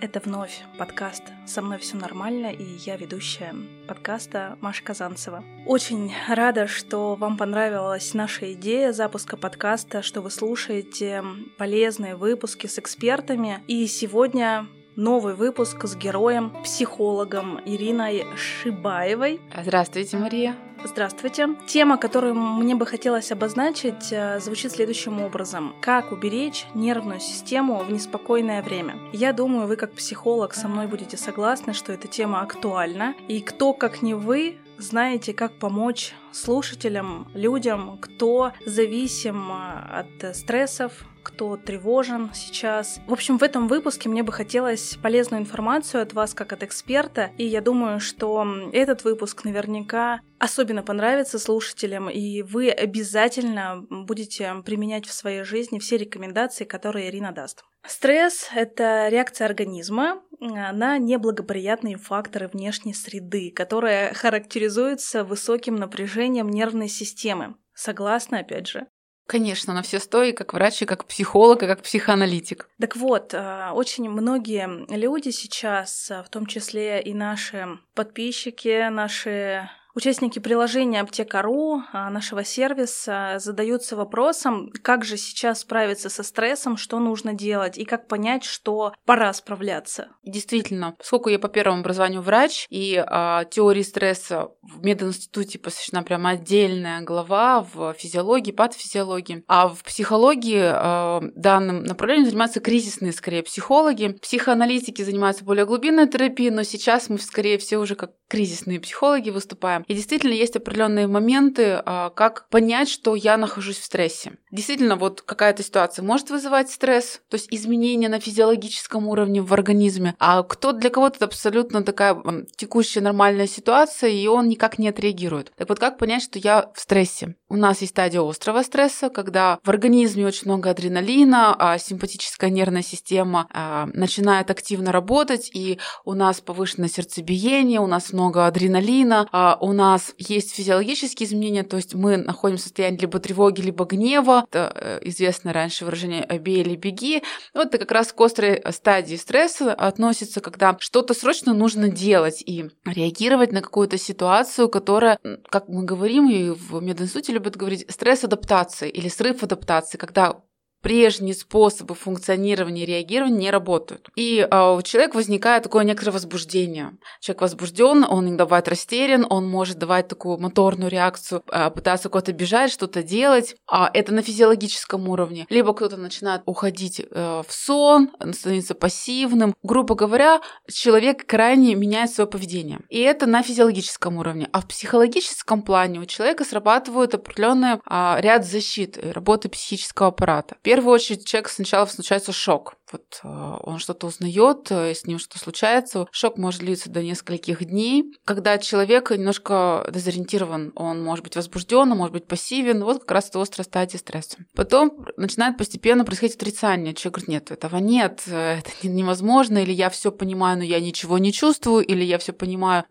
Это 0.00 0.20
вновь 0.20 0.62
подкаст 0.78 1.24
«Со 1.44 1.60
мной 1.60 1.78
все 1.78 1.96
нормально» 1.96 2.52
и 2.52 2.62
я 2.62 2.96
ведущая 2.96 3.52
подкаста 3.88 4.56
Маша 4.60 4.84
Казанцева. 4.84 5.42
Очень 5.66 6.12
рада, 6.28 6.68
что 6.68 7.16
вам 7.16 7.36
понравилась 7.36 8.14
наша 8.14 8.52
идея 8.52 8.92
запуска 8.92 9.36
подкаста, 9.36 10.02
что 10.02 10.20
вы 10.20 10.30
слушаете 10.30 11.24
полезные 11.56 12.14
выпуски 12.14 12.68
с 12.68 12.78
экспертами. 12.78 13.60
И 13.66 13.88
сегодня 13.88 14.68
новый 14.98 15.34
выпуск 15.34 15.84
с 15.84 15.94
героем, 15.94 16.52
психологом 16.64 17.60
Ириной 17.64 18.26
Шибаевой. 18.36 19.40
Здравствуйте, 19.56 20.18
Мария. 20.18 20.56
Здравствуйте. 20.84 21.50
Тема, 21.68 21.98
которую 21.98 22.34
мне 22.34 22.74
бы 22.74 22.84
хотелось 22.84 23.30
обозначить, 23.30 24.12
э, 24.12 24.40
звучит 24.40 24.72
следующим 24.72 25.20
образом. 25.22 25.74
Как 25.80 26.10
уберечь 26.10 26.66
нервную 26.74 27.20
систему 27.20 27.78
в 27.78 27.92
неспокойное 27.92 28.60
время? 28.60 28.96
Я 29.12 29.32
думаю, 29.32 29.68
вы 29.68 29.76
как 29.76 29.92
психолог 29.92 30.52
со 30.54 30.66
мной 30.66 30.88
будете 30.88 31.16
согласны, 31.16 31.74
что 31.74 31.92
эта 31.92 32.08
тема 32.08 32.40
актуальна. 32.40 33.14
И 33.28 33.40
кто, 33.40 33.74
как 33.74 34.02
не 34.02 34.14
вы, 34.14 34.58
знаете, 34.78 35.32
как 35.32 35.52
помочь 35.52 36.12
слушателям, 36.32 37.30
людям, 37.34 37.98
кто 38.00 38.52
зависим 38.66 39.50
э, 39.50 40.00
от 40.00 40.36
стрессов, 40.36 41.04
кто 41.28 41.56
тревожен 41.56 42.30
сейчас. 42.32 43.00
В 43.06 43.12
общем, 43.12 43.38
в 43.38 43.42
этом 43.42 43.68
выпуске 43.68 44.08
мне 44.08 44.22
бы 44.22 44.32
хотелось 44.32 44.96
полезную 45.02 45.42
информацию 45.42 46.02
от 46.02 46.14
вас, 46.14 46.32
как 46.32 46.52
от 46.52 46.62
эксперта, 46.62 47.30
и 47.36 47.44
я 47.44 47.60
думаю, 47.60 48.00
что 48.00 48.46
этот 48.72 49.04
выпуск 49.04 49.44
наверняка 49.44 50.20
особенно 50.38 50.82
понравится 50.82 51.38
слушателям, 51.38 52.08
и 52.08 52.42
вы 52.42 52.70
обязательно 52.70 53.84
будете 53.90 54.54
применять 54.64 55.06
в 55.06 55.12
своей 55.12 55.42
жизни 55.42 55.78
все 55.78 55.98
рекомендации, 55.98 56.64
которые 56.64 57.10
Ирина 57.10 57.32
даст. 57.32 57.62
Стресс— 57.86 58.48
это 58.54 59.08
реакция 59.08 59.46
организма 59.46 60.22
на 60.40 60.98
неблагоприятные 60.98 61.96
факторы 61.96 62.48
внешней 62.48 62.94
среды, 62.94 63.50
которая 63.54 64.12
характеризуется 64.14 65.24
высоким 65.24 65.76
напряжением 65.76 66.17
нервной 66.26 66.88
системы. 66.88 67.54
Согласна, 67.74 68.40
опять 68.40 68.66
же? 68.66 68.86
Конечно, 69.26 69.74
на 69.74 69.82
все 69.82 70.00
сто 70.00 70.22
и 70.22 70.32
как 70.32 70.54
врач, 70.54 70.80
и 70.80 70.86
как 70.86 71.04
психолог, 71.04 71.62
и 71.62 71.66
как 71.66 71.82
психоаналитик. 71.82 72.70
Так 72.80 72.96
вот, 72.96 73.34
э, 73.34 73.70
очень 73.74 74.08
многие 74.08 74.86
люди 74.88 75.28
сейчас, 75.28 76.10
в 76.10 76.30
том 76.30 76.46
числе 76.46 77.02
и 77.02 77.12
наши 77.12 77.78
подписчики, 77.94 78.88
наши 78.88 79.68
Участники 79.94 80.38
приложения 80.38 81.00
Аптека.ру, 81.00 81.82
а, 81.92 82.10
нашего 82.10 82.44
сервиса, 82.44 83.36
задаются 83.38 83.96
вопросом, 83.96 84.70
как 84.82 85.04
же 85.04 85.16
сейчас 85.16 85.60
справиться 85.60 86.08
со 86.08 86.22
стрессом, 86.22 86.76
что 86.76 87.00
нужно 87.00 87.32
делать 87.32 87.78
и 87.78 87.84
как 87.84 88.06
понять, 88.06 88.44
что 88.44 88.92
пора 89.06 89.32
справляться. 89.32 90.08
Действительно, 90.22 90.94
поскольку 90.98 91.30
я 91.30 91.38
по 91.38 91.48
первому 91.48 91.80
образованию 91.80 92.20
врач, 92.20 92.66
и 92.70 93.02
а, 93.04 93.44
теории 93.46 93.82
стресса 93.82 94.50
в 94.62 94.84
мединституте 94.84 95.58
посвящена 95.58 96.02
прямо 96.02 96.30
отдельная 96.30 97.00
глава 97.00 97.66
в 97.72 97.94
физиологии, 97.94 98.52
патофизиологии, 98.52 99.42
а 99.48 99.68
в 99.68 99.82
психологии 99.82 100.62
а, 100.62 101.22
данным 101.34 101.82
направлением 101.82 102.26
занимаются 102.26 102.60
кризисные, 102.60 103.12
скорее, 103.12 103.42
психологи. 103.42 104.18
Психоаналитики 104.20 105.02
занимаются 105.02 105.44
более 105.44 105.66
глубинной 105.66 106.06
терапией, 106.06 106.50
но 106.50 106.62
сейчас 106.62 107.08
мы, 107.08 107.18
скорее, 107.18 107.58
все 107.58 107.78
уже 107.78 107.94
как 107.94 108.12
кризисные 108.28 108.78
психологи 108.78 109.30
выступаем. 109.30 109.84
И 109.88 109.94
действительно 109.94 110.34
есть 110.34 110.54
определенные 110.54 111.06
моменты, 111.06 111.82
а, 111.84 112.10
как 112.10 112.48
понять, 112.50 112.90
что 112.90 113.14
я 113.14 113.36
нахожусь 113.38 113.78
в 113.78 113.84
стрессе. 113.84 114.32
Действительно, 114.50 114.96
вот 114.96 115.22
какая-то 115.22 115.62
ситуация 115.62 116.02
может 116.02 116.30
вызывать 116.30 116.70
стресс, 116.70 117.20
то 117.28 117.36
есть 117.36 117.48
изменения 117.50 118.08
на 118.08 118.20
физиологическом 118.20 119.08
уровне 119.08 119.40
в 119.40 119.52
организме, 119.52 120.14
а 120.18 120.42
кто 120.42 120.72
для 120.72 120.90
кого-то 120.90 121.16
это 121.16 121.24
абсолютно 121.24 121.82
такая 121.82 122.22
текущая 122.56 123.00
нормальная 123.00 123.46
ситуация, 123.46 124.10
и 124.10 124.26
он 124.26 124.48
никак 124.48 124.78
не 124.78 124.88
отреагирует. 124.88 125.52
Так 125.56 125.70
вот, 125.70 125.78
как 125.78 125.96
понять, 125.98 126.22
что 126.22 126.38
я 126.38 126.70
в 126.74 126.80
стрессе? 126.80 127.34
У 127.48 127.56
нас 127.56 127.80
есть 127.80 127.92
стадия 127.92 128.20
острого 128.20 128.62
стресса, 128.62 129.08
когда 129.08 129.58
в 129.62 129.70
организме 129.70 130.26
очень 130.26 130.44
много 130.44 130.70
адреналина, 130.70 131.56
а 131.58 131.78
симпатическая 131.78 132.50
нервная 132.50 132.82
система 132.82 133.48
а, 133.50 133.88
начинает 133.94 134.50
активно 134.50 134.92
работать, 134.92 135.50
и 135.54 135.78
у 136.04 136.12
нас 136.12 136.42
повышенное 136.42 136.88
сердцебиение, 136.88 137.80
у 137.80 137.86
нас 137.86 138.12
много 138.12 138.46
адреналина, 138.46 139.56
у 139.60 139.67
нас 139.72 140.14
есть 140.18 140.54
физиологические 140.54 141.28
изменения, 141.28 141.62
то 141.62 141.76
есть 141.76 141.94
мы 141.94 142.16
находимся 142.16 142.64
в 142.64 142.66
состоянии 142.66 142.98
либо 142.98 143.18
тревоги, 143.18 143.60
либо 143.60 143.84
гнева, 143.84 144.44
это 144.48 144.72
э, 144.74 144.98
известное 145.02 145.52
раньше 145.52 145.84
выражение 145.84 146.26
«бей 146.40 146.60
или 146.60 146.76
беги». 146.76 147.22
Вот 147.54 147.68
это 147.68 147.78
как 147.78 147.92
раз 147.92 148.12
к 148.12 148.20
острой 148.20 148.62
стадии 148.70 149.16
стресса 149.16 149.74
относится, 149.74 150.40
когда 150.40 150.76
что-то 150.80 151.14
срочно 151.14 151.54
нужно 151.54 151.88
делать 151.88 152.42
и 152.44 152.70
реагировать 152.84 153.52
на 153.52 153.62
какую-то 153.62 153.98
ситуацию, 153.98 154.68
которая, 154.68 155.18
как 155.48 155.68
мы 155.68 155.84
говорим, 155.84 156.30
и 156.30 156.50
в 156.50 156.80
мединституте 156.80 157.32
любят 157.32 157.56
говорить, 157.56 157.86
стресс-адаптация 157.88 158.88
или 158.88 159.08
срыв 159.08 159.42
адаптации, 159.42 159.98
когда 159.98 160.42
прежние 160.80 161.34
способы 161.34 161.94
функционирования 161.94 162.84
и 162.84 162.86
реагирования 162.86 163.38
не 163.38 163.50
работают. 163.50 164.08
И 164.16 164.46
э, 164.48 164.74
у 164.76 164.80
человека 164.82 165.16
возникает 165.16 165.64
такое 165.64 165.84
некоторое 165.84 166.12
возбуждение. 166.12 166.92
Человек 167.20 167.42
возбужден, 167.42 168.04
он 168.08 168.28
иногда 168.28 168.44
бывает 168.44 168.68
растерян, 168.68 169.26
он 169.28 169.48
может 169.48 169.78
давать 169.78 170.08
такую 170.08 170.38
моторную 170.38 170.90
реакцию, 170.90 171.42
э, 171.50 171.70
пытаться 171.70 172.08
куда-то 172.08 172.32
бежать, 172.32 172.70
что-то 172.70 173.02
делать. 173.02 173.56
А 173.70 173.90
это 173.92 174.12
на 174.12 174.22
физиологическом 174.22 175.08
уровне. 175.08 175.46
Либо 175.50 175.74
кто-то 175.74 175.96
начинает 175.96 176.42
уходить 176.46 177.00
э, 177.00 177.42
в 177.46 177.52
сон, 177.52 178.10
становится 178.32 178.74
пассивным. 178.74 179.54
Грубо 179.62 179.94
говоря, 179.94 180.40
человек 180.70 181.26
крайне 181.26 181.74
меняет 181.74 182.10
свое 182.10 182.28
поведение. 182.28 182.80
И 182.88 183.00
это 183.00 183.26
на 183.26 183.42
физиологическом 183.42 184.16
уровне. 184.16 184.48
А 184.52 184.60
в 184.60 184.68
психологическом 184.68 185.62
плане 185.62 186.00
у 186.00 186.04
человека 186.04 186.44
срабатывают 186.44 187.14
определенный 187.14 187.80
э, 187.84 188.20
ряд 188.20 188.46
защит 188.46 188.98
работы 189.02 189.48
психического 189.48 190.08
аппарата 190.08 190.56
первую 190.68 190.92
очередь 190.92 191.24
человек 191.24 191.48
сначала 191.48 191.86
случается 191.86 192.30
шок. 192.30 192.74
Вот 192.92 193.20
э, 193.24 193.56
он 193.62 193.78
что-то 193.78 194.06
узнает, 194.06 194.70
э, 194.70 194.92
с 194.92 195.06
ним 195.06 195.18
что-то 195.18 195.38
случается. 195.38 196.06
Шок 196.10 196.36
может 196.36 196.60
длиться 196.60 196.90
до 196.90 197.02
нескольких 197.02 197.64
дней. 197.64 198.12
Когда 198.26 198.58
человек 198.58 199.10
немножко 199.10 199.88
дезориентирован, 199.90 200.72
он 200.74 201.02
может 201.02 201.24
быть 201.24 201.36
возбужден, 201.36 201.88
может 201.88 202.12
быть 202.12 202.26
пассивен. 202.26 202.84
Вот 202.84 202.98
как 203.00 203.12
раз 203.12 203.30
это 203.30 203.40
острая 203.40 203.64
стадия 203.64 203.98
стресса. 203.98 204.36
Потом 204.54 205.06
начинает 205.16 205.56
постепенно 205.56 206.04
происходить 206.04 206.36
отрицание. 206.36 206.92
Человек 206.92 207.14
говорит, 207.14 207.28
нет, 207.28 207.50
этого 207.50 207.78
нет, 207.78 208.24
э, 208.26 208.58
это 208.58 208.70
невозможно, 208.86 209.56
или 209.56 209.72
я 209.72 209.88
все 209.88 210.12
понимаю, 210.12 210.58
но 210.58 210.64
я 210.64 210.80
ничего 210.80 211.16
не 211.16 211.32
чувствую, 211.32 211.82
или 211.82 212.04
я 212.04 212.18
все 212.18 212.34
понимаю, 212.34 212.84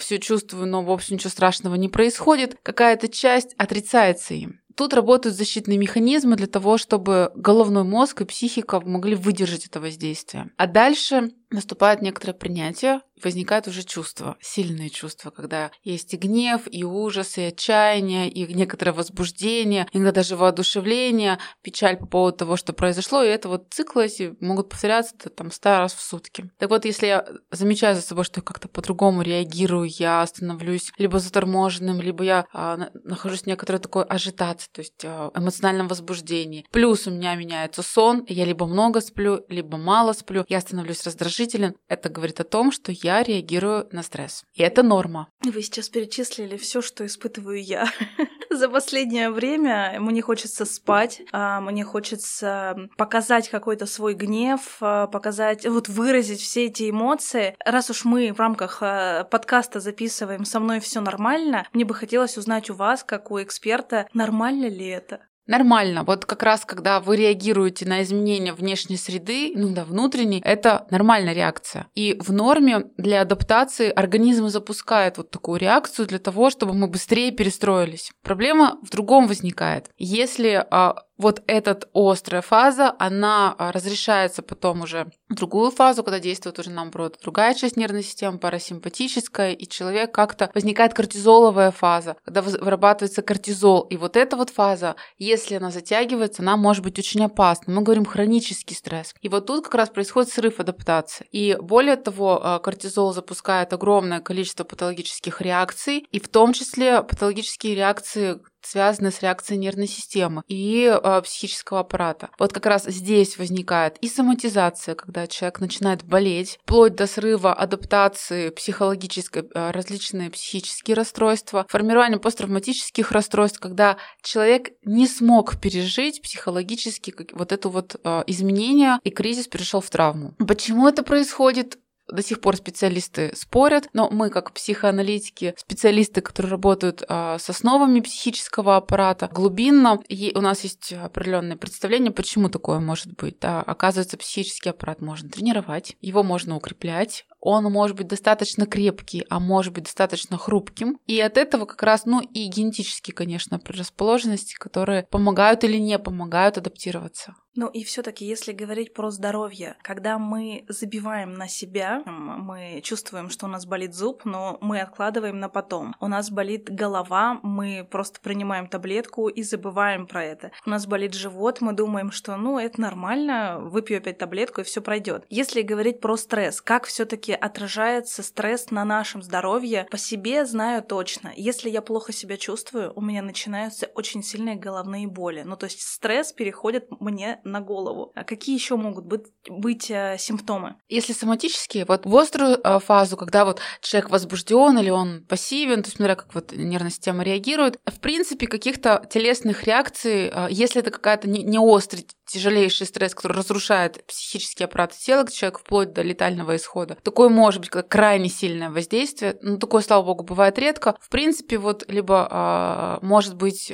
все 0.00 0.18
чувствую, 0.18 0.66
но 0.66 0.82
в 0.82 0.90
общем 0.90 1.14
ничего 1.14 1.30
страшного 1.30 1.76
не 1.76 1.88
происходит. 1.88 2.58
Какая-то 2.64 3.06
часть 3.06 3.54
отрицается 3.56 4.34
им. 4.34 4.60
Тут 4.80 4.94
работают 4.94 5.36
защитные 5.36 5.76
механизмы 5.76 6.36
для 6.36 6.46
того, 6.46 6.78
чтобы 6.78 7.32
головной 7.34 7.84
мозг 7.84 8.22
и 8.22 8.24
психика 8.24 8.80
могли 8.80 9.14
выдержать 9.14 9.66
это 9.66 9.78
воздействие. 9.78 10.52
А 10.56 10.66
дальше 10.66 11.32
наступает 11.50 12.02
некоторое 12.02 12.34
принятие, 12.34 13.00
возникают 13.24 13.68
уже 13.68 13.82
чувства, 13.82 14.36
сильные 14.40 14.90
чувства, 14.90 15.30
когда 15.30 15.70
есть 15.82 16.14
и 16.14 16.16
гнев, 16.16 16.62
и 16.70 16.84
ужас, 16.84 17.38
и 17.38 17.42
отчаяние, 17.42 18.30
и 18.30 18.52
некоторое 18.54 18.92
возбуждение, 18.92 19.86
иногда 19.92 20.12
даже 20.12 20.36
воодушевление, 20.36 21.38
печаль 21.62 21.96
по 21.96 22.06
поводу 22.06 22.38
того, 22.38 22.56
что 22.56 22.72
произошло, 22.72 23.22
и 23.22 23.28
это 23.28 23.48
вот 23.48 23.66
циклы 23.70 24.06
эти 24.06 24.34
могут 24.40 24.68
повторяться 24.70 25.14
там 25.14 25.50
ста 25.50 25.80
раз 25.80 25.94
в 25.94 26.00
сутки. 26.00 26.50
Так 26.58 26.70
вот, 26.70 26.84
если 26.84 27.06
я 27.06 27.26
замечаю 27.50 27.94
за 27.94 28.02
собой, 28.02 28.24
что 28.24 28.40
я 28.40 28.44
как-то 28.44 28.68
по-другому 28.68 29.22
реагирую, 29.22 29.88
я 29.90 30.24
становлюсь 30.26 30.92
либо 30.98 31.18
заторможенным, 31.18 32.00
либо 32.00 32.24
я 32.24 32.46
а, 32.52 32.90
нахожусь 33.04 33.42
в 33.42 33.46
некоторой 33.46 33.80
такой 33.80 34.04
ажитации, 34.04 34.68
то 34.72 34.80
есть 34.80 35.04
а, 35.04 35.30
эмоциональном 35.34 35.88
возбуждении. 35.88 36.66
Плюс 36.70 37.06
у 37.06 37.10
меня 37.10 37.34
меняется 37.34 37.82
сон, 37.82 38.24
я 38.28 38.44
либо 38.44 38.66
много 38.66 39.00
сплю, 39.00 39.44
либо 39.48 39.76
мало 39.76 40.12
сплю, 40.12 40.44
я 40.48 40.60
становлюсь 40.60 41.04
раздражительным, 41.04 41.39
раздражителен, 41.40 41.76
это 41.88 42.08
говорит 42.08 42.40
о 42.40 42.44
том, 42.44 42.70
что 42.70 42.92
я 42.92 43.22
реагирую 43.22 43.88
на 43.92 44.02
стресс. 44.02 44.44
И 44.54 44.62
это 44.62 44.82
норма. 44.82 45.28
Вы 45.44 45.62
сейчас 45.62 45.88
перечислили 45.88 46.56
все, 46.56 46.82
что 46.82 47.06
испытываю 47.06 47.62
я. 47.62 47.88
За 48.50 48.68
последнее 48.68 49.30
время 49.30 49.96
мне 50.00 50.22
хочется 50.22 50.64
спать, 50.64 51.22
а, 51.32 51.60
мне 51.60 51.84
хочется 51.84 52.76
показать 52.96 53.48
какой-то 53.48 53.86
свой 53.86 54.14
гнев, 54.14 54.76
а, 54.80 55.06
показать, 55.06 55.66
вот 55.66 55.88
выразить 55.88 56.40
все 56.40 56.66
эти 56.66 56.90
эмоции. 56.90 57.56
Раз 57.64 57.90
уж 57.90 58.04
мы 58.04 58.32
в 58.32 58.38
рамках 58.38 58.78
а, 58.82 59.24
подкаста 59.24 59.80
записываем 59.80 60.44
«Со 60.44 60.60
мной 60.60 60.80
все 60.80 61.00
нормально», 61.00 61.66
мне 61.72 61.84
бы 61.84 61.94
хотелось 61.94 62.36
узнать 62.36 62.70
у 62.70 62.74
вас, 62.74 63.04
как 63.04 63.30
у 63.30 63.40
эксперта, 63.40 64.08
нормально 64.12 64.68
ли 64.68 64.86
это? 64.86 65.20
Нормально. 65.50 66.04
Вот 66.04 66.26
как 66.26 66.44
раз, 66.44 66.64
когда 66.64 67.00
вы 67.00 67.16
реагируете 67.16 67.84
на 67.84 68.04
изменения 68.04 68.52
внешней 68.52 68.96
среды, 68.96 69.52
ну 69.56 69.70
да, 69.70 69.84
внутренней, 69.84 70.40
это 70.44 70.86
нормальная 70.92 71.32
реакция. 71.32 71.88
И 71.96 72.16
в 72.20 72.32
норме 72.32 72.84
для 72.96 73.22
адаптации 73.22 73.90
организм 73.90 74.46
запускает 74.46 75.16
вот 75.16 75.32
такую 75.32 75.58
реакцию 75.58 76.06
для 76.06 76.20
того, 76.20 76.50
чтобы 76.50 76.74
мы 76.74 76.86
быстрее 76.86 77.32
перестроились. 77.32 78.12
Проблема 78.22 78.78
в 78.82 78.90
другом 78.90 79.26
возникает. 79.26 79.90
Если 79.98 80.64
а, 80.70 80.94
вот 81.20 81.42
эта 81.46 81.78
острая 81.92 82.40
фаза, 82.40 82.94
она 82.98 83.54
а, 83.58 83.72
разрешается 83.72 84.42
потом 84.42 84.82
уже 84.82 85.10
в 85.28 85.34
другую 85.34 85.70
фазу, 85.70 86.02
когда 86.02 86.18
действует 86.18 86.58
уже, 86.58 86.70
наоборот, 86.70 87.18
другая 87.22 87.54
часть 87.54 87.76
нервной 87.76 88.02
системы, 88.02 88.38
парасимпатическая, 88.38 89.52
и 89.52 89.68
человек 89.68 90.12
как-то 90.12 90.50
возникает 90.54 90.94
кортизоловая 90.94 91.70
фаза, 91.70 92.16
когда 92.24 92.40
вырабатывается 92.42 93.22
кортизол. 93.22 93.82
И 93.82 93.96
вот 93.96 94.16
эта 94.16 94.36
вот 94.36 94.50
фаза, 94.50 94.96
если 95.18 95.56
она 95.56 95.70
затягивается, 95.70 96.42
она 96.42 96.56
может 96.56 96.82
быть 96.82 96.98
очень 96.98 97.24
опасна. 97.24 97.72
Мы 97.74 97.82
говорим 97.82 98.06
хронический 98.06 98.74
стресс. 98.74 99.14
И 99.20 99.28
вот 99.28 99.46
тут 99.46 99.64
как 99.64 99.74
раз 99.74 99.90
происходит 99.90 100.32
срыв 100.32 100.58
адаптации. 100.58 101.26
И 101.32 101.56
более 101.60 101.96
того, 101.96 102.40
а, 102.42 102.58
кортизол 102.58 103.12
запускает 103.12 103.72
огромное 103.74 104.20
количество 104.20 104.64
патологических 104.64 105.42
реакций, 105.42 106.06
и 106.10 106.18
в 106.18 106.28
том 106.28 106.54
числе 106.54 107.02
патологические 107.02 107.74
реакции 107.74 108.40
связаны 108.62 109.10
с 109.10 109.22
реакцией 109.22 109.58
нервной 109.58 109.86
системы 109.86 110.42
и 110.48 110.84
э, 110.86 111.22
психического 111.22 111.80
аппарата. 111.80 112.30
Вот 112.38 112.52
как 112.52 112.66
раз 112.66 112.84
здесь 112.84 113.38
возникает 113.38 113.96
и 114.00 114.08
соматизация, 114.08 114.94
когда 114.94 115.26
человек 115.26 115.60
начинает 115.60 116.04
болеть, 116.04 116.58
вплоть 116.62 116.94
до 116.94 117.06
срыва 117.06 117.52
адаптации 117.54 118.50
психологической, 118.50 119.42
э, 119.42 119.70
различные 119.70 120.30
психические 120.30 120.94
расстройства, 120.94 121.66
формирование 121.68 122.18
посттравматических 122.18 123.12
расстройств, 123.12 123.60
когда 123.60 123.96
человек 124.22 124.70
не 124.84 125.06
смог 125.06 125.60
пережить 125.60 126.22
психологически 126.22 127.14
вот 127.32 127.52
это 127.52 127.68
вот 127.68 127.96
э, 128.02 128.24
изменение, 128.26 128.98
и 129.04 129.10
кризис 129.10 129.46
перешел 129.46 129.80
в 129.80 129.90
травму. 129.90 130.34
Почему 130.46 130.88
это 130.88 131.02
происходит? 131.02 131.78
До 132.12 132.22
сих 132.22 132.40
пор 132.40 132.56
специалисты 132.56 133.32
спорят, 133.34 133.88
но 133.92 134.08
мы, 134.10 134.30
как 134.30 134.52
психоаналитики, 134.52 135.54
специалисты, 135.56 136.20
которые 136.20 136.50
работают 136.50 137.02
а, 137.08 137.38
с 137.38 137.48
основами 137.50 138.00
психического 138.00 138.76
аппарата, 138.76 139.28
глубинно, 139.32 140.00
и 140.08 140.32
у 140.34 140.40
нас 140.40 140.62
есть 140.62 140.92
определенное 140.92 141.56
представление, 141.56 142.12
почему 142.12 142.48
такое 142.48 142.80
может 142.80 143.14
быть. 143.14 143.38
Да? 143.40 143.62
Оказывается, 143.62 144.16
психический 144.16 144.70
аппарат 144.70 145.00
можно 145.00 145.28
тренировать, 145.28 145.96
его 146.00 146.22
можно 146.22 146.56
укреплять, 146.56 147.26
он 147.40 147.64
может 147.64 147.96
быть 147.96 148.06
достаточно 148.06 148.66
крепкий, 148.66 149.24
а 149.28 149.40
может 149.40 149.72
быть 149.72 149.84
достаточно 149.84 150.36
хрупким. 150.38 150.98
И 151.06 151.20
от 151.20 151.36
этого 151.36 151.64
как 151.64 151.82
раз, 151.82 152.04
ну 152.06 152.20
и 152.20 152.46
генетические, 152.46 153.14
конечно, 153.14 153.58
предрасположенности, 153.58 154.54
которые 154.54 155.06
помогают 155.10 155.64
или 155.64 155.78
не 155.78 155.98
помогают 155.98 156.58
адаптироваться. 156.58 157.34
Ну 157.56 157.68
и 157.68 157.82
все-таки, 157.82 158.24
если 158.24 158.52
говорить 158.52 158.94
про 158.94 159.10
здоровье, 159.10 159.76
когда 159.82 160.18
мы 160.18 160.64
забиваем 160.68 161.34
на 161.34 161.48
себя, 161.48 162.02
мы 162.06 162.80
чувствуем, 162.82 163.28
что 163.28 163.46
у 163.46 163.48
нас 163.48 163.66
болит 163.66 163.94
зуб, 163.94 164.24
но 164.24 164.56
мы 164.60 164.80
откладываем 164.80 165.40
на 165.40 165.48
потом. 165.48 165.96
У 166.00 166.06
нас 166.06 166.30
болит 166.30 166.70
голова, 166.70 167.40
мы 167.42 167.86
просто 167.90 168.20
принимаем 168.20 168.68
таблетку 168.68 169.28
и 169.28 169.42
забываем 169.42 170.06
про 170.06 170.24
это. 170.24 170.52
У 170.64 170.70
нас 170.70 170.86
болит 170.86 171.14
живот, 171.14 171.60
мы 171.60 171.72
думаем, 171.72 172.12
что 172.12 172.36
ну 172.36 172.58
это 172.58 172.80
нормально, 172.80 173.58
выпью 173.60 173.98
опять 173.98 174.18
таблетку 174.18 174.60
и 174.60 174.64
все 174.64 174.80
пройдет. 174.80 175.26
Если 175.28 175.62
говорить 175.62 176.00
про 176.00 176.16
стресс, 176.16 176.60
как 176.60 176.86
все-таки 176.86 177.29
отражается 177.34 178.22
стресс 178.22 178.70
на 178.70 178.84
нашем 178.84 179.22
здоровье, 179.22 179.86
по 179.90 179.98
себе 179.98 180.46
знаю 180.46 180.82
точно. 180.82 181.32
Если 181.36 181.70
я 181.70 181.82
плохо 181.82 182.12
себя 182.12 182.36
чувствую, 182.36 182.92
у 182.94 183.00
меня 183.00 183.22
начинаются 183.22 183.86
очень 183.94 184.22
сильные 184.22 184.56
головные 184.56 185.06
боли. 185.06 185.42
Ну 185.42 185.56
то 185.56 185.64
есть 185.64 185.82
стресс 185.82 186.32
переходит 186.32 186.88
мне 187.00 187.40
на 187.44 187.60
голову. 187.60 188.12
А 188.14 188.24
какие 188.24 188.54
еще 188.54 188.76
могут 188.76 189.06
быть, 189.06 189.26
быть 189.48 189.90
э, 189.90 190.16
симптомы? 190.18 190.76
Если 190.88 191.12
соматические, 191.12 191.84
вот 191.84 192.06
в 192.06 192.16
острую 192.16 192.58
э, 192.62 192.78
фазу, 192.80 193.16
когда 193.16 193.44
вот 193.44 193.60
человек 193.80 194.10
возбужден 194.10 194.78
или 194.78 194.90
он 194.90 195.24
пассивен, 195.28 195.82
то 195.82 195.88
есть 195.88 195.96
смотря 195.96 196.16
как 196.16 196.34
вот 196.34 196.52
нервная 196.52 196.90
система 196.90 197.22
реагирует, 197.22 197.78
в 197.86 198.00
принципе, 198.00 198.46
каких-то 198.46 199.06
телесных 199.10 199.64
реакций, 199.64 200.30
э, 200.32 200.48
если 200.50 200.80
это 200.80 200.90
какая-то 200.90 201.28
не, 201.28 201.42
не 201.42 201.58
острый, 201.58 202.06
тяжелейший 202.30 202.86
стресс, 202.86 203.14
который 203.14 203.36
разрушает 203.36 204.04
психический 204.06 204.64
аппарат 204.64 204.92
тела 204.92 205.26
человека 205.28 205.60
вплоть 205.60 205.92
до 205.92 206.02
летального 206.02 206.56
исхода, 206.56 206.96
такое 207.20 207.36
может 207.36 207.60
быть 207.60 207.70
крайне 207.88 208.30
сильное 208.30 208.70
воздействие, 208.70 209.36
но 209.42 209.58
такое, 209.58 209.82
слава 209.82 210.02
богу, 210.02 210.24
бывает 210.24 210.58
редко. 210.58 210.96
В 211.00 211.10
принципе, 211.10 211.58
вот 211.58 211.84
либо 211.86 212.98
э, 213.02 213.04
может 213.04 213.36
быть 213.36 213.70